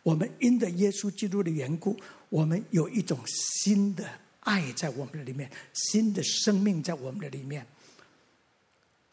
[0.03, 1.97] 我们因着耶稣基督的缘故，
[2.30, 4.06] 我们有一种新的
[4.41, 7.65] 爱在我们的里面，新的生命在我们的里面。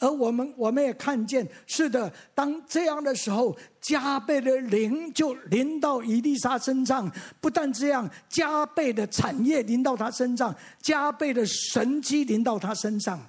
[0.00, 7.10] 而我们，我们也看见，是的，当这样的时候，加倍的灵就临到伊丽莎身上。
[7.40, 13.24] 不但这样，加倍的产业临到他身上，加倍的神迹临到他身上。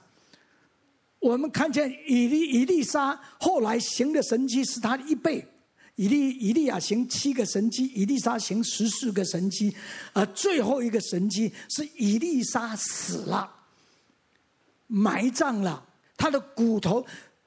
[1.26, 5.44] 我们看见以利以利沙后来行的神迹是他的一倍。
[5.96, 9.76] 以利以利亚行七个神迹，以利沙行十四个神迹，
[10.14, 13.50] 而最后一个神迹是以利沙死了，
[14.86, 15.84] 埋葬了。
[16.16, 17.04] 他的骨头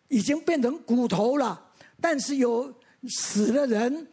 [0.09, 1.62] 已经变成骨头了，
[2.01, 2.75] 但是有
[3.07, 4.09] 死的人，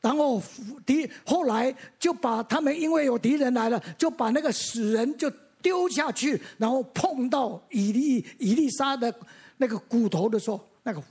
[0.00, 0.40] 然后
[0.86, 5.32] 敌后来就把他们，因为有敌人来了，就把那个死人就
[5.64, 9.12] 丢下去，然后碰到伊丽伊丽莎的
[9.56, 11.02] 那个骨头的时候，那个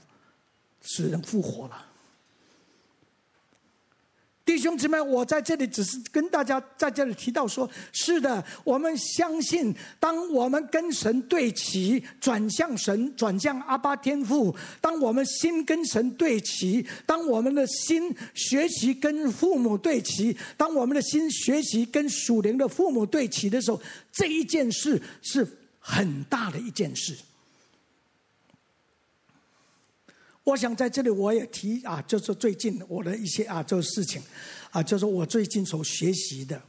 [0.80, 1.86] 死人复活了。
[4.44, 23.80] 弟兄姊妹，我在这里只是跟大家在这里提到说，是的，我们相信，当我们跟神对齐，转向神，转向阿巴天父，当我们心跟神对齐，当我们的心学习跟父母对齐，当我们的心学习跟属灵的父母对齐的时候，
[24.12, 25.46] 这一件事是
[25.78, 27.16] 很大的一件事。
[30.44, 34.20] 我想在这里我也提啊，就是最近我的一些啊，这个事情，
[34.70, 36.60] 啊，就是我最近所学习的。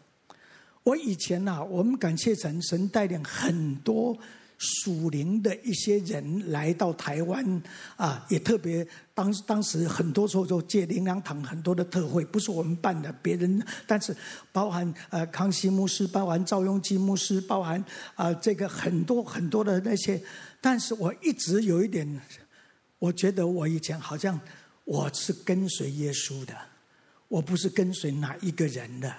[0.84, 4.18] 我以前呐、啊，我们感谢神，神带领很多
[4.58, 7.62] 属灵的一些人来到台湾
[7.98, 14.16] 啊，也特别当当时很多时候就借灵粮堂很多的特会，不是我们办的，别人，但是
[14.54, 17.84] 包含呃康熙牧师，包含赵雍基牧师，包含
[18.14, 20.22] 啊、这个很多很多的那些，
[20.62, 22.22] 但是我一直有一点。
[23.06, 24.39] 我觉得我以前好像
[24.84, 26.58] 我是跟随耶稣的，
[27.28, 29.15] 我不是跟随哪一个人的，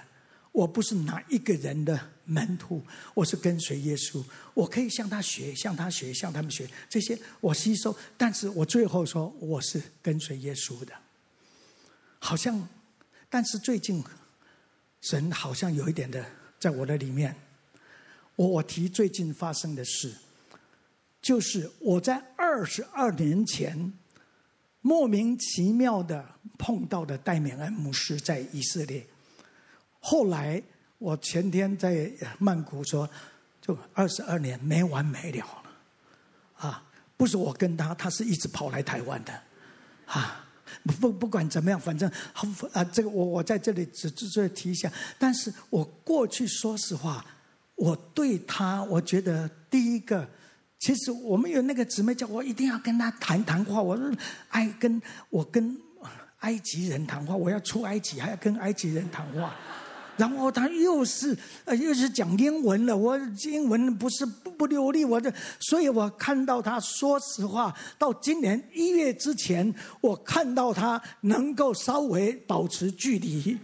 [0.51, 4.21] 我不是哪一个人的门徒，我是跟随耶稣。
[4.53, 7.95] 我可以向他学，向他学，向他们学这些，我吸收。
[8.17, 10.93] 但是我最后说我是跟随耶稣的，
[12.19, 12.67] 好像，
[13.29, 14.03] 但是最近
[14.99, 16.25] 神好像有一点的
[16.59, 17.33] 在我的里面，
[18.35, 20.13] 我我提最近发生的事。
[21.21, 23.91] 就是我在二十二年前
[24.81, 26.23] 莫名其妙的
[26.57, 29.05] 碰到的戴冕恩牧师在以色列，
[29.99, 30.63] 后来
[30.99, 33.09] 我前天在曼谷说，
[33.59, 35.63] 就二十二年没完没了了，
[36.55, 36.83] 啊，
[37.17, 39.33] 不是我跟他，他是一直跑来台湾的，
[40.05, 40.47] 啊，
[41.01, 42.09] 不不管怎么样，反正
[42.71, 47.25] 啊，这个我我在这里只只是提一下，但是我过去说实话，
[47.75, 50.29] 我对他，我觉得第一个。
[50.79, 54.11] 其实我们有那个姊妹叫我一定要跟他谈谈话，我说
[54.49, 55.75] 爱跟我跟
[56.39, 59.55] 埃及人谈话，我要出埃及还要跟埃及人谈话，
[60.17, 61.35] 然后他又是
[61.65, 73.57] 呃又是讲英文了，我英文不是不不流利，我的，所以我看到他，说实话，到今年一月之前，我看到他能够稍微保持距离。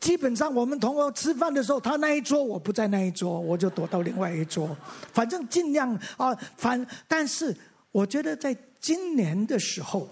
[0.00, 4.74] 基本上，我们同学吃饭的时候，他那一桌我不在那一桌，我就躲到另外一桌。
[5.12, 7.54] 反正尽量啊，反但是
[7.92, 10.08] 我觉得在今年的时候，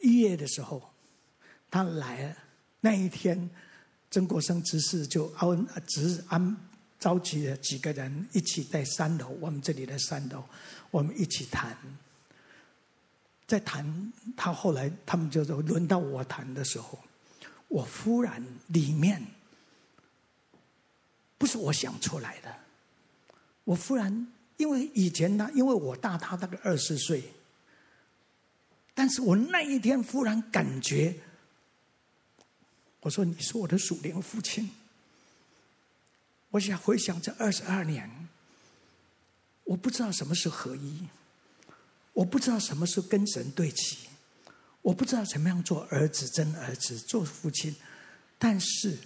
[0.00, 0.82] 一月的时候，
[1.70, 2.36] 他来了
[2.80, 3.48] 那一天，
[4.10, 6.56] 曾国生执事就安执安
[6.98, 10.42] 召集了几个人一起在三楼，我们这里的三楼，
[10.90, 11.76] 我们一起谈。
[13.46, 16.98] 在谈，他后来他们就说轮到我谈的时候。
[17.68, 19.24] 我忽然里面
[21.36, 22.54] 不是我想出来的，
[23.64, 27.32] 我忽然因为以前呢，因为我大他大概二十岁，
[28.94, 31.16] 但是我那一天忽然感觉，
[33.00, 34.70] 我说你是我的属灵父亲，
[36.50, 38.28] 我想回想这二十二年，
[39.64, 41.08] 我不知道什么是合一，
[42.12, 44.03] 我不知道什么是跟神对齐。
[44.84, 47.74] 我不知道怎么样做儿子，真儿子，做父亲，
[48.38, 48.98] 但是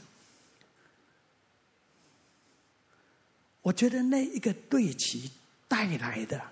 [3.62, 5.31] 我觉得那一个对齐
[5.69, 6.43] 带来的，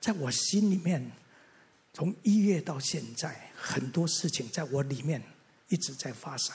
[0.00, 1.10] 在我心里面，
[1.92, 5.20] 从一月到现在，很多事情在我里面
[5.68, 6.54] 一直在发生。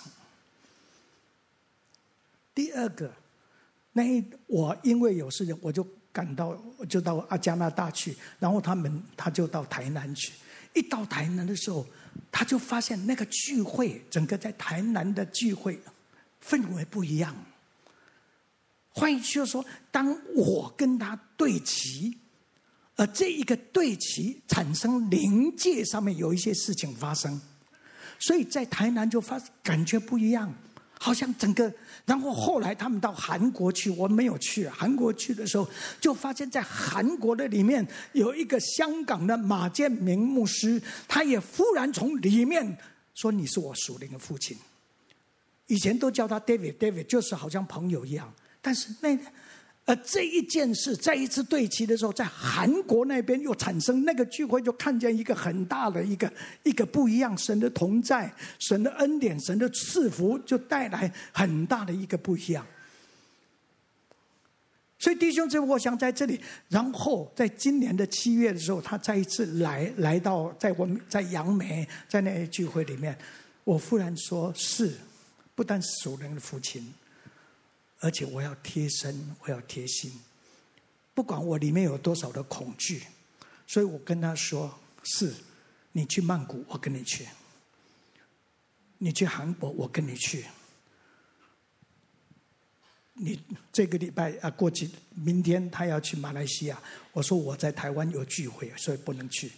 [2.56, 3.14] 第二个，
[3.92, 10.32] 那一我因为有事情，我就赶到，就到阿加拿大去，然后他们他就到台南去，
[10.74, 11.86] 一到台南的时候。
[12.32, 15.80] 他就发现那个聚会，整个在台南的聚会
[16.44, 17.36] 氛围不一样。
[18.90, 22.18] 换一句话说，当我跟他对齐，
[22.96, 27.40] 而这一个对齐产生临界上面有一些事情发生，
[28.20, 30.54] 所以在台南就发感觉不一样。
[31.04, 31.74] 好像整个，
[32.06, 34.68] 然后后来他们到韩国去，我没有去。
[34.68, 35.68] 韩国去的时候，
[36.00, 42.78] 就发现在韩国的里面有一个香港的马建明牧师，他也忽然从里面
[43.16, 44.56] 说：“你是我属灵的父亲。”
[45.66, 49.18] 以前都叫他 David，David 就是好像朋友一样，但是那。
[49.86, 56.32] 而这一件事，再一次对齐的时候，在韩国那边又产生那个聚会，就看见一个很大的一个
[56.64, 62.66] 一个不一样，神的同在，神的恩典，神的赐福，就带来很大的一个不一样。
[65.00, 66.40] 所以弟兄姊妹，我想在这里，
[66.70, 73.18] 然后在今年的七月的时候，他再一次来来到在我们在杨梅在那些聚会里面，
[73.64, 74.94] 我忽然说是，
[75.56, 76.94] 不但是属灵的父亲。
[78.02, 80.12] 而且我要贴身，我要贴心，
[81.14, 83.04] 不管我里面有多少的恐惧，
[83.68, 84.76] 所以我跟他说
[85.06, 85.32] ：“是，
[85.92, 87.26] 你去曼谷，我跟你去；
[88.98, 90.46] 你去韩国，我跟你去。
[93.14, 93.40] 你
[93.72, 96.82] 这个礼拜啊，过去明天他要去马来西亚，
[97.14, 99.52] 我说我在台湾有聚会，所以不能去。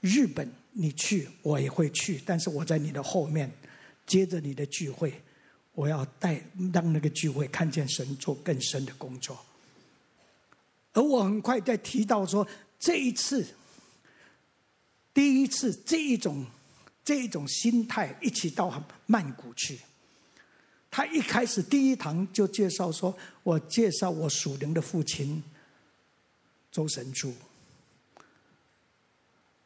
[0.00, 3.52] 日本你去，我也会去，但是我在你的后面，
[4.06, 5.12] 接着你的聚会。”
[5.78, 6.42] 我要带
[6.74, 9.38] 让那个聚会看见神做更深的工作，
[10.92, 12.44] 而我很快在提到说，
[12.80, 13.46] 这一次
[15.14, 16.44] 第一次这一种
[17.04, 19.78] 这一种心态一起到曼谷去。
[20.90, 25.40] 他一开始第一堂就介绍说：“我介绍我属灵的父亲
[26.72, 27.32] 周神助。”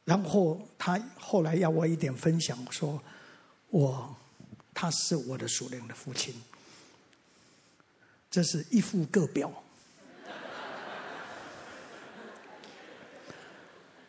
[0.05, 3.03] 然后他后来要我一点分享，说
[3.71, 4.15] ：“我
[4.75, 6.35] 他是我的属灵的父亲。”
[8.31, 9.63] 这是一副个表。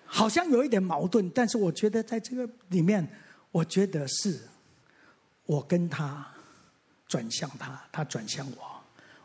[0.05, 3.05] 好像有一点矛盾，但是我觉得在这个里面，
[3.51, 4.39] 我觉得是
[5.45, 6.25] 我跟他
[7.07, 8.83] 转向他，他转向我，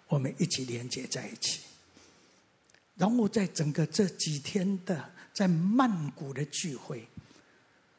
[0.09, 1.61] 我们一起连接在一起。
[2.97, 7.07] 然后在整个这几天的在曼谷的聚会，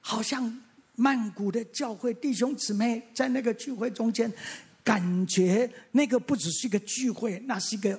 [0.01, 0.61] 好像
[0.99, 4.29] 曼谷的教会弟兄姊妹在那个聚会中间，
[4.83, 7.97] 感觉那个不只是一个聚会，那是一个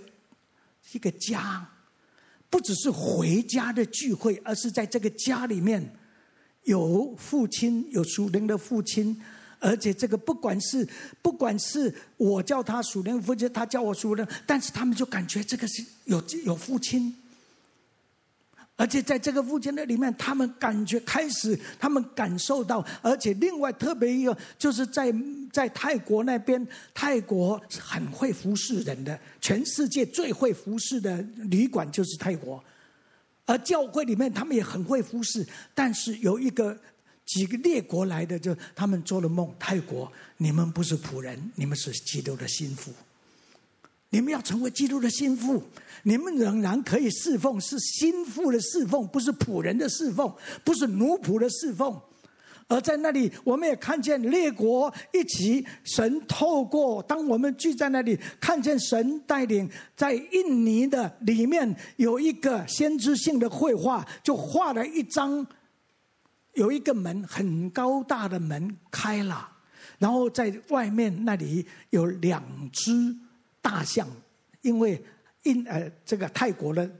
[0.92, 1.66] 一个家。
[2.50, 5.80] 不只是回家的聚会，而是在这个家里面
[6.64, 9.16] 有父亲，有属灵的父亲，
[9.60, 10.86] 而且这个不管是
[11.22, 17.16] 不管是我叫他属灵的父亲，他叫我属灵，但是他们就感觉这个是有有父亲。
[18.80, 25.14] 而且在这个父亲的里面，他们感觉开始，他们感受到，而且另外特别一个，就是在
[25.52, 31.20] 在泰国那边，泰国是很会服侍人的，全世界最会服侍的
[31.50, 32.64] 旅馆就是泰国，
[33.44, 36.74] 而教会里面他们也很会服侍，但是有一个
[37.26, 42.90] 几个列国来的，就他们做了梦，泰国你们不是仆人，你们是基督的心腹。
[44.10, 45.62] 你们要成为基督的心腹，
[46.02, 50.32] 你们仍然可以侍奉，是心腹的侍奉，不是仆人的侍奉，
[50.64, 52.00] 不是奴仆的侍奉。
[52.66, 65.44] 而在那里，我们也看见列国一起，神透过当我们聚在那里，看见神带领，在印尼的里面有一个先知性的绘画，就画了一张，
[66.54, 69.50] 有一个门，很高大的门开了，
[69.98, 72.42] 然后在外面那里有两
[72.72, 73.16] 只。
[73.60, 74.08] 大象，
[74.62, 75.02] 因为
[75.44, 76.90] 印呃这个泰国的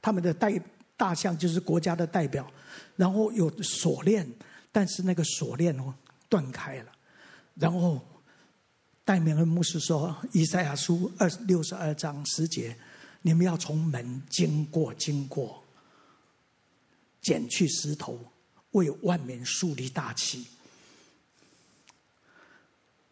[0.00, 0.52] 他们的代
[0.96, 2.50] 大象就是国家的代表，
[2.96, 4.26] 然后有锁链，
[4.72, 5.94] 但是那个锁链哦
[6.28, 6.92] 断开了，
[7.54, 8.00] 然后
[9.04, 12.76] 戴明恩牧师说，以赛亚书二六十二章十节，
[13.22, 15.62] 你们要从门经过经过，
[17.20, 18.18] 捡去石头，
[18.72, 20.46] 为万民树立大旗。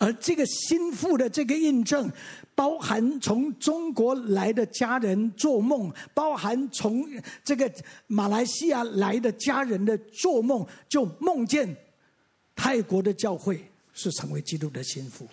[0.05, 2.13] 而这个心腹的这个印证，
[2.55, 7.09] 包含从中国来的家人做梦，包含从
[7.43, 7.73] 这个
[8.07, 11.75] 马来西亚来的家人的做梦，就梦见
[12.55, 15.27] 泰国的教会是成为基督的心腹。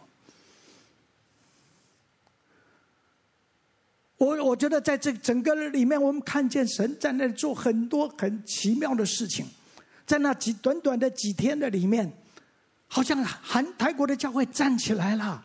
[4.16, 9.46] 我我觉得在这整个里面，我们看见神在那里做很多很奇妙的事情，
[10.06, 12.10] 在那几短短的几天的里面。
[12.94, 15.42] 好像韩泰国的教会站起来了，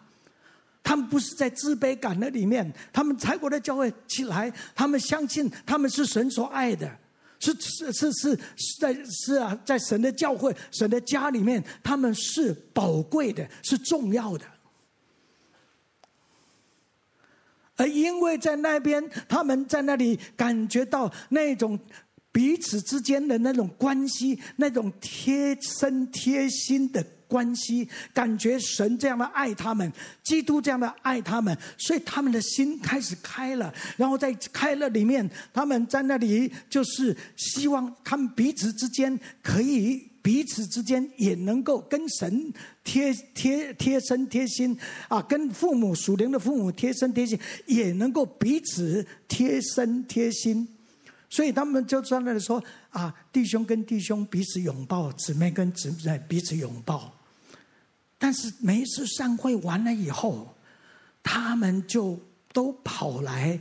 [0.82, 6.90] 他们不是在自卑感的里面，他们泰国的教会起来，他们相信他们是神所爱的，
[7.38, 14.44] 是是是是是在是啊，在神的教会、神的家里面，他们是宝贵的，是重要的。
[17.76, 21.78] 而因为在那边，他们在那里感觉到那种
[22.32, 27.06] 彼此之间的那种关系，那种贴身贴心的。
[27.28, 33.72] 关系，感觉神这样的爱他们，基督这样的爱他们，所以他们的心开始开了。
[33.96, 42.52] 然后在开了里面，他们在那里就是希望他们彼此之间可以彼此之间也能够跟神
[42.82, 44.76] 贴贴贴身贴心
[45.08, 50.66] 啊，跟父母属灵的父母贴身贴心，也能够彼此贴身贴心。
[51.28, 57.12] 所以他们就在那里说啊，弟兄跟弟兄彼此拥抱，姊妹跟姊妹彼此拥抱。
[58.18, 60.54] 但是每一次散会完了以后，
[61.22, 62.18] 他们就
[62.52, 63.58] 都跑来，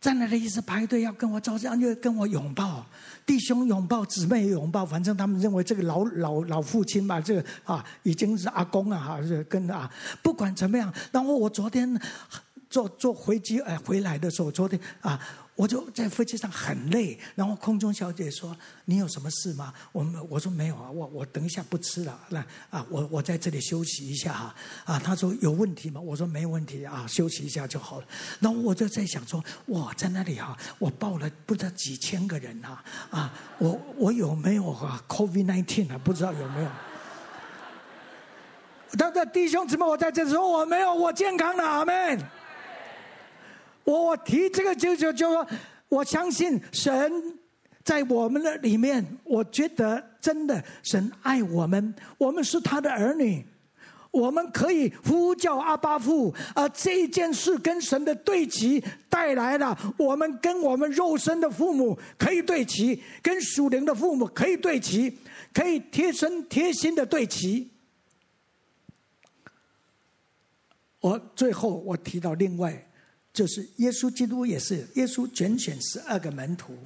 [0.00, 2.84] 在那里一直排队要跟我照相，就跟我拥抱，
[3.24, 9.88] 弟兄拥抱，姊妹拥抱，反正他们认为这个老老老父亲嘛，这个啊已经是阿公啊，哈，是跟啊，
[10.22, 10.92] 不管怎么样。
[11.12, 12.00] 然后我昨天
[12.68, 15.20] 坐坐飞机呃回来的时候，昨天啊。
[15.58, 18.56] 我就在飞机上很累，然后空中小姐说
[18.86, 22.38] ：“你有什么事吗？”我们我说没有啊，我我等一下不吃了，那
[22.70, 24.54] 啊，我我在这里休息一下哈。
[24.84, 26.00] 啊，他说有问题吗？
[26.00, 28.06] 我说没问题啊，休息一下就好了。
[28.38, 36.70] 然后我就在想说，哇，在那里哈，我报了不知道几千个人啊，啊，我我有没有啊，COVID nineteen 啊，不知道有没有？
[38.96, 42.37] 他的弟兄姊妹，我在这里说我没有，我健康的，阿门。
[43.92, 45.46] 我提这个就就就说，
[45.88, 47.38] 我相信神
[47.82, 53.46] 在我们的里面，我觉得真的神爱我们，我们是他的儿女。
[54.10, 65.18] 我们可以呼叫阿巴父，而这一件事跟神的对齐带来了，我们跟我们肉身的父母可以对齐，跟属灵的父母可以对齐，
[65.52, 67.70] 可以贴身贴心的对齐。
[71.00, 72.87] 我最后我提到另外，
[73.38, 76.76] 就是耶稣基督也是耶稣拣选十二个门徒，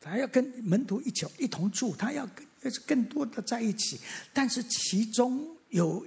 [0.00, 2.44] 他要跟门徒一起一同住，他要跟。
[2.84, 3.98] 更多的在一起，
[4.34, 6.04] 但是其中有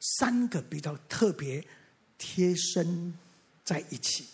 [0.00, 1.64] 三个比较特别
[2.18, 3.14] 贴身
[3.64, 4.24] 在一起。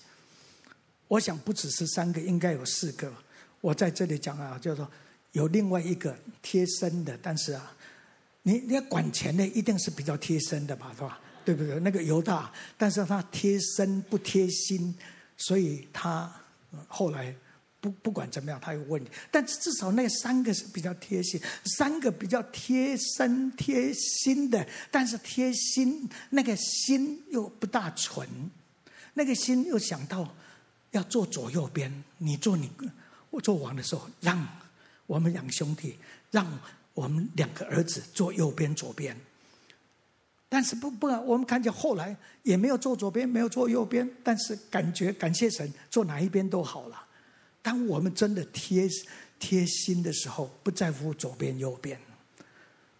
[1.06, 3.12] 我想不只是三个，应该有四个。
[3.60, 4.90] 我在这里讲啊，就是说
[5.32, 7.76] 有另外一个贴身的，但是啊，
[8.44, 11.20] 你你要管钱的，一定是比较贴身的吧，是吧？
[11.44, 11.78] 对不对？
[11.80, 14.94] 那个犹大，但是他贴身不贴心，
[15.36, 16.32] 所以他
[16.88, 17.34] 后来。
[17.82, 28.28] 不不管怎么样，他有问题，但至少那三个是比较贴心，三个比较贴身贴心的，但是贴心那个心又不大纯，
[29.14, 30.36] 那个心又想到
[30.90, 32.70] 要坐左右边，你做你，
[33.30, 34.46] 我做王的时候，让
[35.06, 35.96] 我们两兄弟，
[36.30, 36.46] 让
[36.92, 39.18] 我们两个儿子坐右边左边，
[40.50, 47.06] 但是不不，我们看见后来也没有坐左边，没有坐右边，但是感觉感谢神，坐哪一边都好了。
[47.62, 48.88] 当我们真的贴
[49.38, 51.98] 贴心的时候，不在乎左边右边，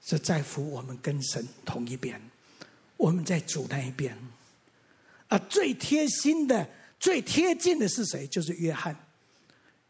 [0.00, 2.18] 是在乎我们跟神同一边，
[2.96, 4.16] 我们在主那一边。
[5.28, 8.26] 啊，最贴心的、最贴近的是谁？
[8.26, 8.96] 就是约翰。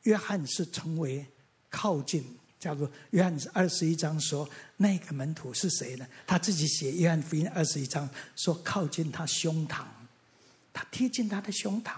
[0.05, 1.27] 约翰是成为
[1.69, 2.25] 靠近，
[2.61, 6.07] 叫做约翰二十一章说那个门徒是谁呢？
[6.27, 9.83] 他自己写约翰福音二十一章说靠近他胸膛，
[10.73, 11.95] 他贴近他的胸膛。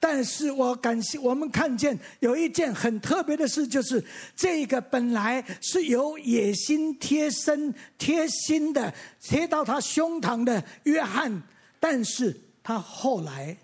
[0.00, 11.40] 但是我感谢我们看见有一件很特别的事，就是这个本来是有野心贴身贴心的贴到他胸膛的约翰，
[11.78, 13.56] 但是他后来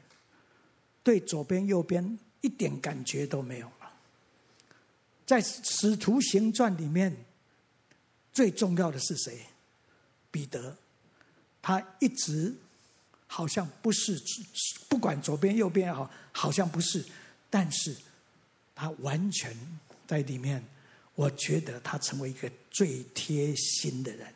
[1.03, 3.68] 对左边右边一点感觉都没有。
[5.29, 7.14] 在使徒行传里面，
[8.33, 9.47] 最重要的是谁？
[10.33, 10.76] 彼得，
[11.61, 12.57] 他一直。
[13.31, 14.18] 好像不是，
[14.89, 17.05] 不管左边右边也好，好像不是，
[17.51, 17.95] 但是
[18.74, 19.55] 他完全
[20.07, 20.64] 在里面。
[21.14, 24.33] 我觉得他成为一个最贴心的人，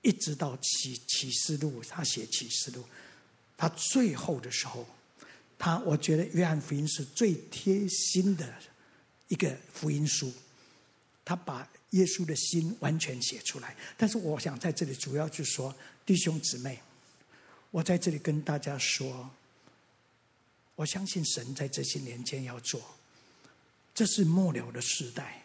[0.00, 2.82] 一直到启启示录，他写启示录，
[3.58, 4.86] 他最后的时候，
[5.58, 8.46] 他我觉得约翰福音是最贴心的
[9.34, 10.32] 一个福音书，
[11.24, 13.76] 他把耶稣的心完全写出来。
[13.96, 15.74] 但是我想在这里主要就说，
[16.06, 16.78] 弟兄姊妹。
[17.72, 19.28] 我在这里跟大家说，
[20.76, 22.80] 我相信神在这些年间要做，
[23.92, 25.42] 这是末了的时代，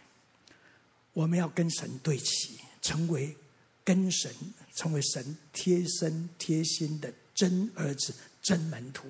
[1.14, 3.36] 我们要跟神对齐，成为
[3.84, 4.32] 跟神
[4.76, 8.14] 成为神贴身贴心的真儿子、
[8.44, 9.08] 真门徒。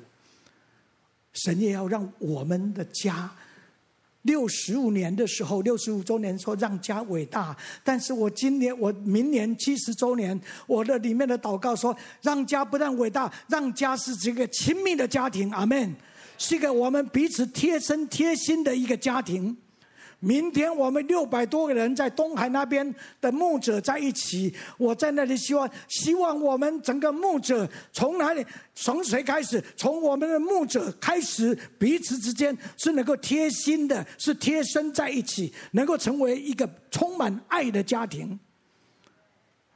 [1.33, 3.35] 神也要让我们的家。
[4.23, 15.95] 六十五年的时候，六十五周年说让家伟大，但是我今年我明年七十周年，我的里面的祷告说，让家不但伟大，让家是这个亲密的家庭，阿门，
[16.37, 19.55] 是一个我们彼此贴身贴心的一个家庭。
[20.19, 28.45] 明天我们六百多个人在东海那边的牧者在一起，我在那里希望，希望我们整个牧者从哪里，
[28.75, 29.63] 从谁开始？
[29.77, 38.37] 从我们的牧者开始，彼此之间是能够贴心的，是贴身在一起，能够成为一个充满爱的家庭。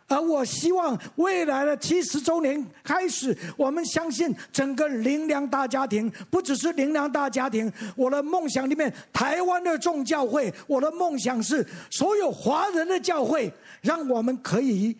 [0.07, 7.71] 而我希望未来的七十周年开始，我们相信整个灵粮大家庭，不只是灵粮大家庭。
[7.95, 13.51] 我的梦想里面，台湾的众教会，我的梦想是所有华人的教会，
[13.81, 14.95] 让我们可以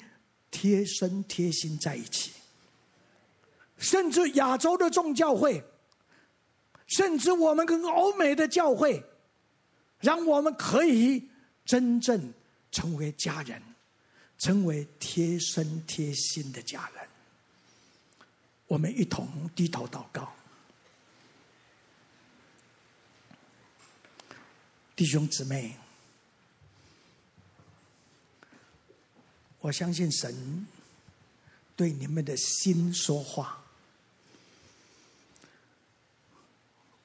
[0.50, 2.32] 贴身贴心在一起。
[3.78, 5.62] 甚至亚洲的众教会，
[6.88, 9.04] 甚至我们跟欧美的教会，
[10.00, 11.30] 让我们可以
[11.66, 12.34] 真正
[12.72, 13.62] 成为家人。
[14.44, 17.08] 成为贴身贴心的家人，
[18.68, 20.34] 我们一同低头祷告。
[24.98, 25.78] 弟兄姊妹，
[29.62, 30.68] 我相信神
[31.78, 33.64] 对你们的心说话。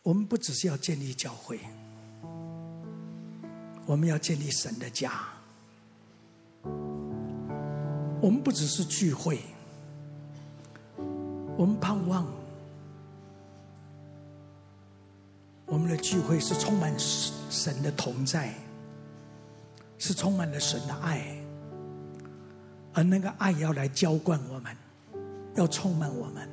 [0.03, 1.61] 我们不只是要建立教会，
[3.86, 5.39] 我们要建立神的家。
[8.21, 9.41] 我们不只是聚会，
[11.57, 12.27] 我们盼望
[15.66, 18.53] 我们的聚会是充满神的同在，
[19.99, 21.23] 是充满了神的爱，
[22.93, 24.77] 而那个爱要来浇灌我们，
[25.55, 26.49] 要充满我们。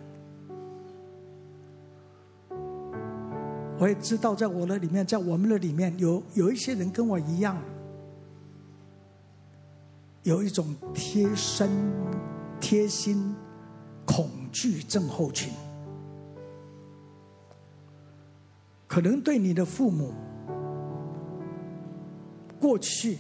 [3.80, 7.57] 我也知道，在我的里面，在我们的里面有有一些人跟我一样，
[10.26, 11.69] 有一种贴身、
[12.59, 13.36] 贴心、
[14.07, 15.53] 恐惧症候群。
[18.88, 20.11] 可能对你的父母，
[22.59, 23.19] 过去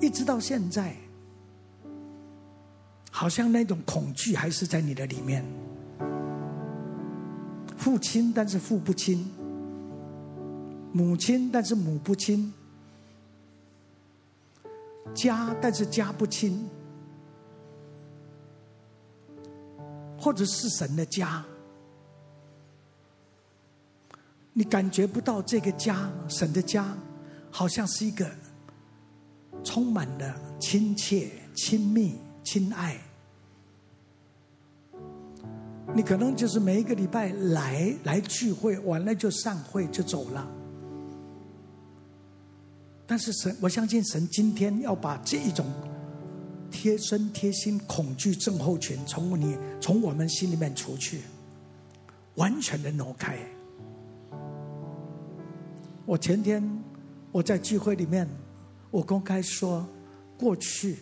[0.00, 0.94] 一直到现在，
[3.10, 5.44] 好像那种恐惧还是在你的里面。
[7.76, 9.18] 父亲，但是父不亲；
[10.92, 12.52] 母亲，但是母不亲；
[15.14, 16.68] 家，但是家不亲；
[20.18, 21.44] 或者是神的家。
[24.52, 26.96] 你感觉不到这个家，神的家，
[27.50, 28.30] 好像是一个
[29.64, 33.00] 充满了亲切、亲密、亲爱。
[35.94, 40.61] 你可能就是每一个礼拜来来聚会，完了就散会就走了。
[43.12, 45.70] 但是神，我相信神今天要把这一种
[46.70, 51.20] 贴身贴心恐惧症候群从你从我们心里面除去，
[52.36, 53.36] 完全的挪开。
[56.06, 56.66] 我前天
[57.32, 58.26] 我在聚会里面，
[58.90, 59.86] 我公开说，
[60.38, 60.96] 过去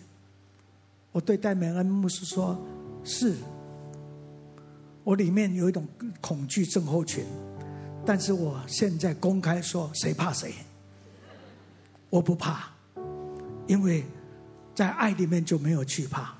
[1.13, 2.59] 我对戴美恩牧师说，
[3.05, 3.37] 是
[5.05, 5.87] 我里面有一种
[6.21, 7.25] 恐惧症候群，
[8.05, 10.53] 但是我现在公开说，谁怕谁？
[12.11, 12.69] 我不怕，
[13.67, 14.05] 因为
[14.75, 16.35] 在爱里面就没有惧怕。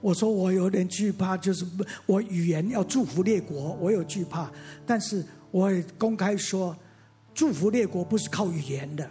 [0.00, 1.66] 我说我有点惧怕，就是
[2.06, 4.50] 我语言要祝福列国，我有惧怕。
[4.86, 6.74] 但是我也公开说，
[7.34, 9.10] 祝福列国不是靠语言的，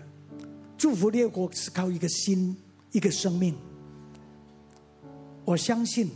[0.78, 2.56] 祝福列国是靠一个心，
[2.92, 3.54] 一个生命。
[5.44, 6.10] 我相信，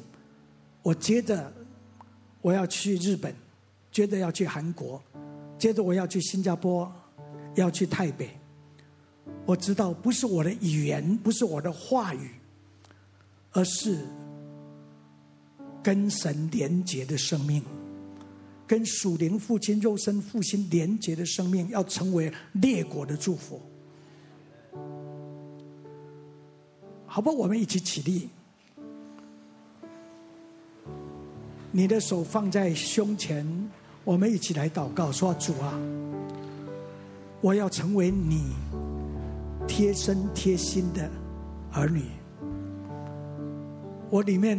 [0.82, 1.52] 我接着
[2.42, 3.36] 我要去日本，
[3.92, 5.02] 接着要去韩国，
[5.58, 6.92] 接着我要去新加坡，
[7.56, 8.30] 要去泰北。
[9.46, 12.30] 我知道不是我的语言，不是我的话语，
[13.52, 13.98] 而是。
[15.84, 17.64] 跟神连结的生命，
[18.68, 23.60] 跟属灵父亲、肉身父亲连结的生命，要成为列国的祝福。
[27.08, 28.30] 好吧，我们一起起立。
[31.72, 33.44] 你的手放在胸前，
[34.04, 35.74] 我们一起来祷告，说：“主啊，
[37.42, 38.54] 我要成为你
[39.68, 41.10] 贴身贴心的
[41.74, 42.04] 儿女。
[44.10, 44.58] 我里面。”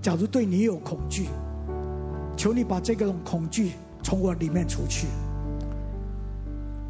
[0.00, 1.26] 假如对你有恐惧，
[2.36, 5.08] 求你把这个恐惧从我里面除去。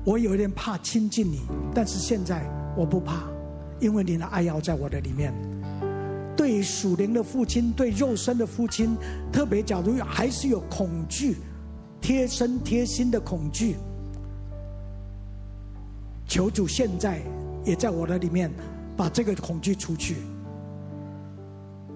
[0.04, 1.40] 我有点怕亲近你，
[1.74, 2.44] 但是现在
[2.76, 3.22] 我不怕，
[3.80, 5.32] 因为你的爱要在我的里面。
[6.36, 8.94] 对属灵的父亲，对肉身的父亲，
[9.32, 11.38] 特别假如还是有恐惧，
[11.98, 13.76] 贴身贴心的恐惧，
[16.28, 17.20] 求主现在
[17.64, 18.48] 也在我的里面
[18.96, 20.16] 把这个恐惧除去。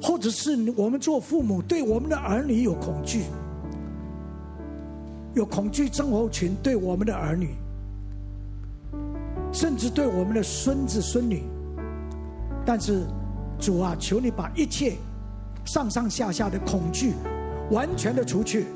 [0.00, 3.22] 或者是我们做父母对我们的儿女有恐惧，
[5.34, 7.54] 有恐惧症候群对我们的儿女，
[9.52, 11.44] 甚至对我们的孙子孙女。
[12.66, 13.02] 但是
[13.60, 14.96] 主啊，求你把一切
[15.64, 17.12] 上上下下的恐惧
[17.70, 18.66] 完全的除去。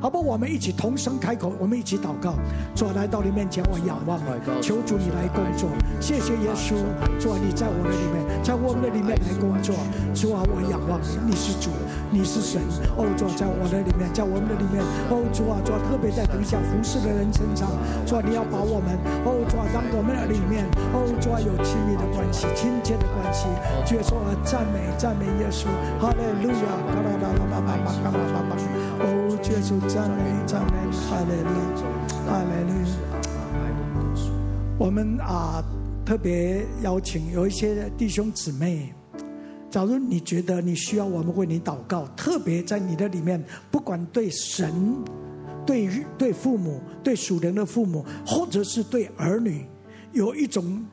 [0.00, 2.34] 好不，我们一起同声开口，我们一起祷告。
[2.72, 4.20] 主来到你面前，我仰望，
[4.62, 5.68] 求主你来工作。
[6.00, 6.78] 谢谢耶稣，
[7.18, 9.74] 主你在我的里面，在我们的里面来工作。
[10.14, 11.70] 主啊，我仰望，你是主，
[12.14, 12.62] 你是神。
[12.94, 14.78] 哦，主啊，在我的里面，在我们的里面。
[15.10, 17.66] 哦，主啊，主特别在等一下服侍的人身上，
[18.06, 18.94] 主你要把我们
[19.26, 20.62] 哦，主啊，让我们的里面
[20.94, 23.50] 哦，主啊有亲密的关系，亲切的关系。
[23.82, 25.66] 主啊，赞美赞美耶稣。
[25.98, 26.70] 哈利路亚！
[29.48, 29.52] 哦。
[29.52, 31.88] 耶稣赞美赞美，哈利路亚，
[32.26, 32.84] 哈利路亚。
[34.78, 35.64] 我们啊，
[36.04, 38.92] 特别邀请有一些弟兄姊妹，
[39.70, 45.02] 假如你觉得你需要我们为你祷告，特别在你的里面，不管对神、
[45.66, 49.66] 对对父母、对属灵的父母，或者是对儿女，
[50.12, 50.84] 有一种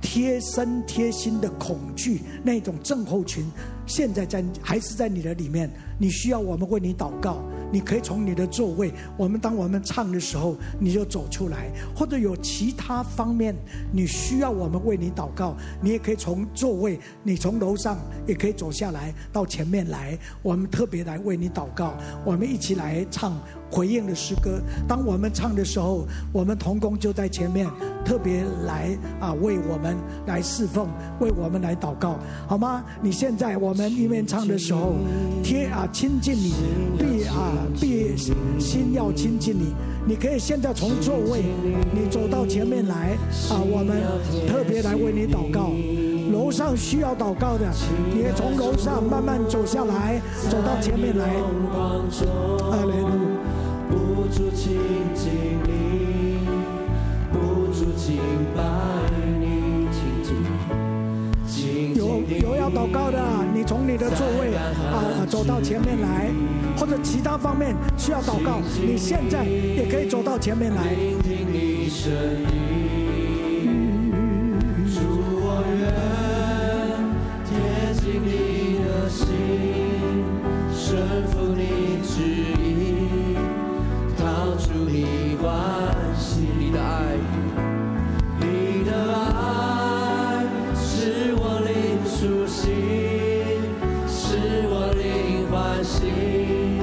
[0.00, 3.44] 贴身贴心的恐惧，那种症候群，
[3.86, 7.42] 现在在还是在你的里面，你需要我们为你祷告。
[7.72, 13.54] 你可以从你的座位，我们当我们唱的时候，你就走出来；或者有其他方面
[13.92, 23.36] 你需要我们为你祷告，你也可以从座位，你从楼上也可以走下来到前面来，我们特别来为你祷告，我们一起来唱。
[23.68, 27.68] 回应的诗歌，当我们唱的时候，我们同工就在前面，
[28.04, 32.16] 特别来啊为我们来侍奉，为我们来祷告，
[32.46, 32.84] 好吗？
[33.02, 34.94] 你现在我我们一面唱的时候，
[35.42, 36.54] 贴啊亲近你，
[36.98, 38.16] 必啊必
[38.58, 39.74] 心要亲近你。
[40.08, 41.42] 你可以现在从座位，
[41.92, 43.10] 你走到前面来
[43.50, 44.00] 啊，我们
[44.48, 45.72] 特别来为你祷告。
[46.32, 47.70] 楼上需要祷告的，
[48.14, 51.28] 你也从楼上慢慢走下来，走到前面来。
[53.90, 54.78] 不住亲
[55.14, 55.30] 近
[55.66, 56.38] 你，
[57.30, 58.16] 不住敬
[58.56, 58.62] 拜
[59.38, 59.84] 你，
[61.94, 63.18] 有有要祷告的，
[63.56, 66.30] 你从你的座位啊走到前面来，
[66.76, 70.82] 或者其他方面需要祷告，你现在也可以走到前面来。
[96.06, 96.78] 近，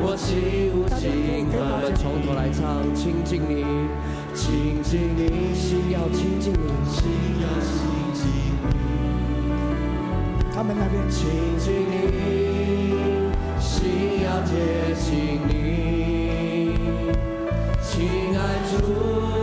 [0.00, 1.48] 我几乎近。
[1.50, 3.64] 我们从头来唱，亲近你，
[4.34, 6.56] 亲近你，心要亲近你，
[6.90, 7.00] 心
[7.40, 7.72] 要亲
[8.14, 8.20] 近
[8.62, 8.70] 你。
[10.54, 11.92] 他们那边，亲近你，
[13.58, 16.76] 心要贴近你，
[17.82, 18.40] 亲爱
[18.70, 19.37] 主。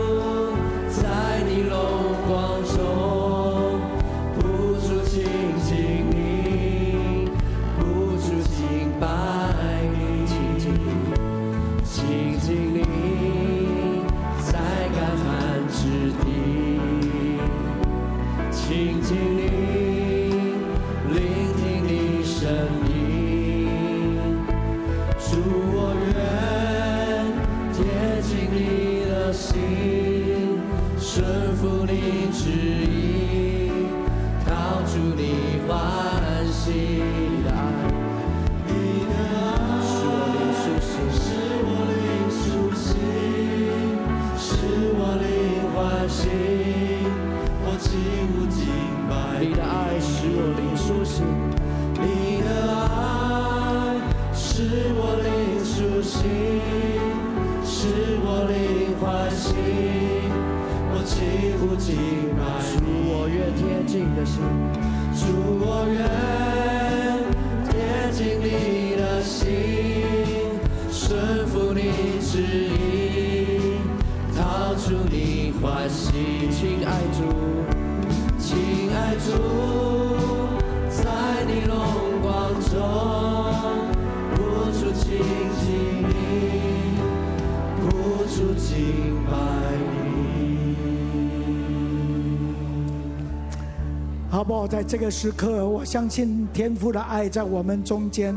[94.67, 98.35] 在这个时刻，我相信天父的爱在我们中间，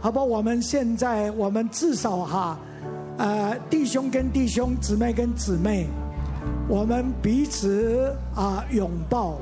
[0.00, 0.22] 好吧？
[0.22, 2.58] 我们现在，我们至少哈，
[3.18, 5.86] 呃，弟兄跟弟兄，姊妹跟姊妹，
[6.68, 9.38] 我们彼此啊拥抱。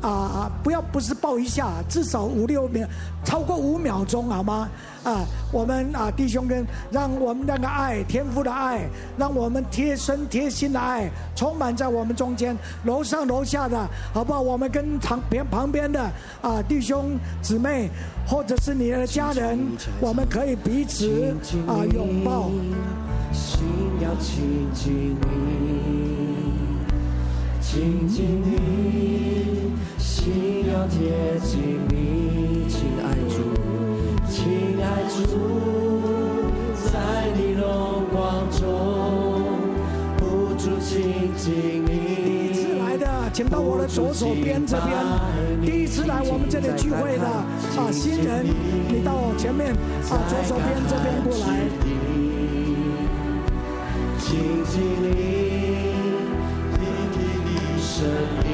[0.00, 2.86] 啊，不要不是抱一下，至少五六秒，
[3.24, 4.68] 超过五秒钟好吗？
[5.04, 14.40] 啊，我们啊弟兄跟，让我们那个爱，天父的爱，让我们贴身贴心的爱充满在我们中间，楼上楼下的，好不好？
[14.40, 16.00] 我们跟旁边旁边的
[16.42, 17.90] 啊弟兄姊妹，
[18.26, 19.58] 或者是你的家人，
[20.00, 21.34] 我们可以彼此
[21.66, 22.50] 啊拥抱。
[23.32, 23.60] 心
[24.00, 26.17] 要亲近你，
[27.70, 29.74] 亲近你。
[29.98, 33.42] 心要贴近你，亲爱主，
[34.26, 35.20] 亲爱主，
[36.90, 38.58] 在你荣光中
[40.16, 41.90] 不住亲近你。
[42.24, 44.96] 第一次来的，请到我的左手边这边。
[45.60, 49.74] 第一次来我们这里聚会的啊，新人，你到我前面
[50.08, 51.68] 啊，左手边这边过来。
[57.98, 58.06] 声
[58.46, 58.48] 音。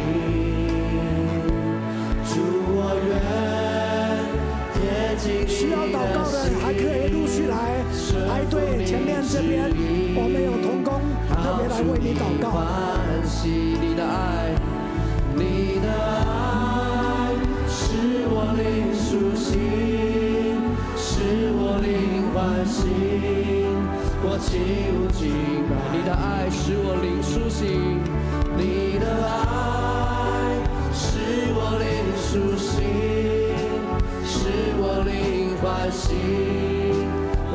[5.47, 7.85] 需要祷告的还可以陆续来
[8.29, 9.71] 排队，前面这边
[10.17, 12.45] 我们有同工特别来为你祷告。
[13.45, 14.55] 你的爱，
[15.37, 17.33] 你的爱
[17.69, 17.77] 使
[18.29, 19.53] 我灵苏醒，
[20.97, 21.13] 使
[21.55, 22.79] 我灵欢喜
[24.23, 24.49] 我起
[24.97, 25.23] 舞敬
[25.69, 25.73] 拜。
[25.93, 28.01] 你的爱使我灵苏醒，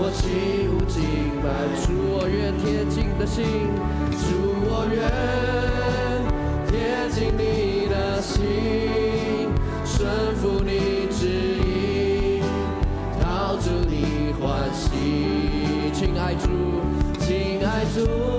[0.10, 0.99] 我起舞敬
[1.43, 1.45] 拜，
[1.86, 3.45] 主我愿贴近的心，
[4.18, 4.26] 主
[4.66, 4.97] 我愿
[6.66, 9.53] 贴近你的心，
[9.86, 11.28] 顺服你旨
[11.62, 12.41] 意，
[13.22, 16.49] 讨主你欢喜，亲爱主，
[17.20, 18.38] 亲爱主，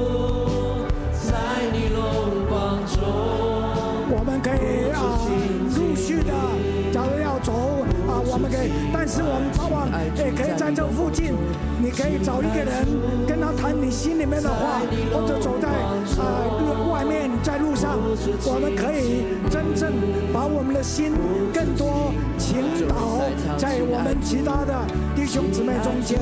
[8.92, 11.34] 但是我们早晚也可以在这附近，
[11.80, 12.86] 你可以找一个人
[13.26, 14.80] 跟他谈你心里面的话，
[15.12, 17.98] 或者走在啊路外面，在路上，
[18.44, 19.92] 我们可以真正
[20.32, 21.12] 把我们的心
[21.52, 23.22] 更多倾倒
[23.56, 26.18] 在我们其他的弟兄姊妹中间。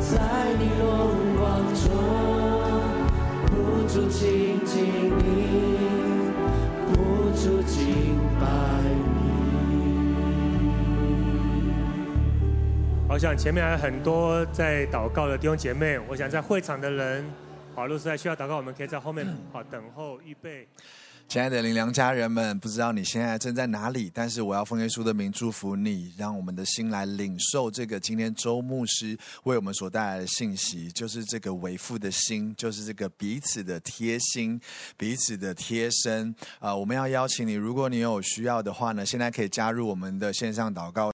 [0.00, 0.18] 在
[0.58, 0.88] 你荣
[1.38, 1.90] 光中，
[3.46, 3.52] 不
[3.88, 5.91] 住亲近你，
[13.12, 13.14] 你。
[13.14, 17.22] 好像前面还有很多在祷告的弟兄姐妹，我想在会场的人，
[17.74, 20.66] 好，若是在需要祷告，我们可以在后面好等候预备。
[21.28, 34.60] 亲爱的林良家人们，不知道你现在正在哪里，但是我要奉耶稣的名祝福你，让我们的心来领受这个今天周牧师为我们所带来的信息，就是这个为父的心，就是这个彼此的贴心、
[34.98, 36.28] 彼此的贴身。
[36.58, 41.10] 啊、呃，我们要邀请你，如果你有需要的话呢，现在可以加入我们的线上祷告。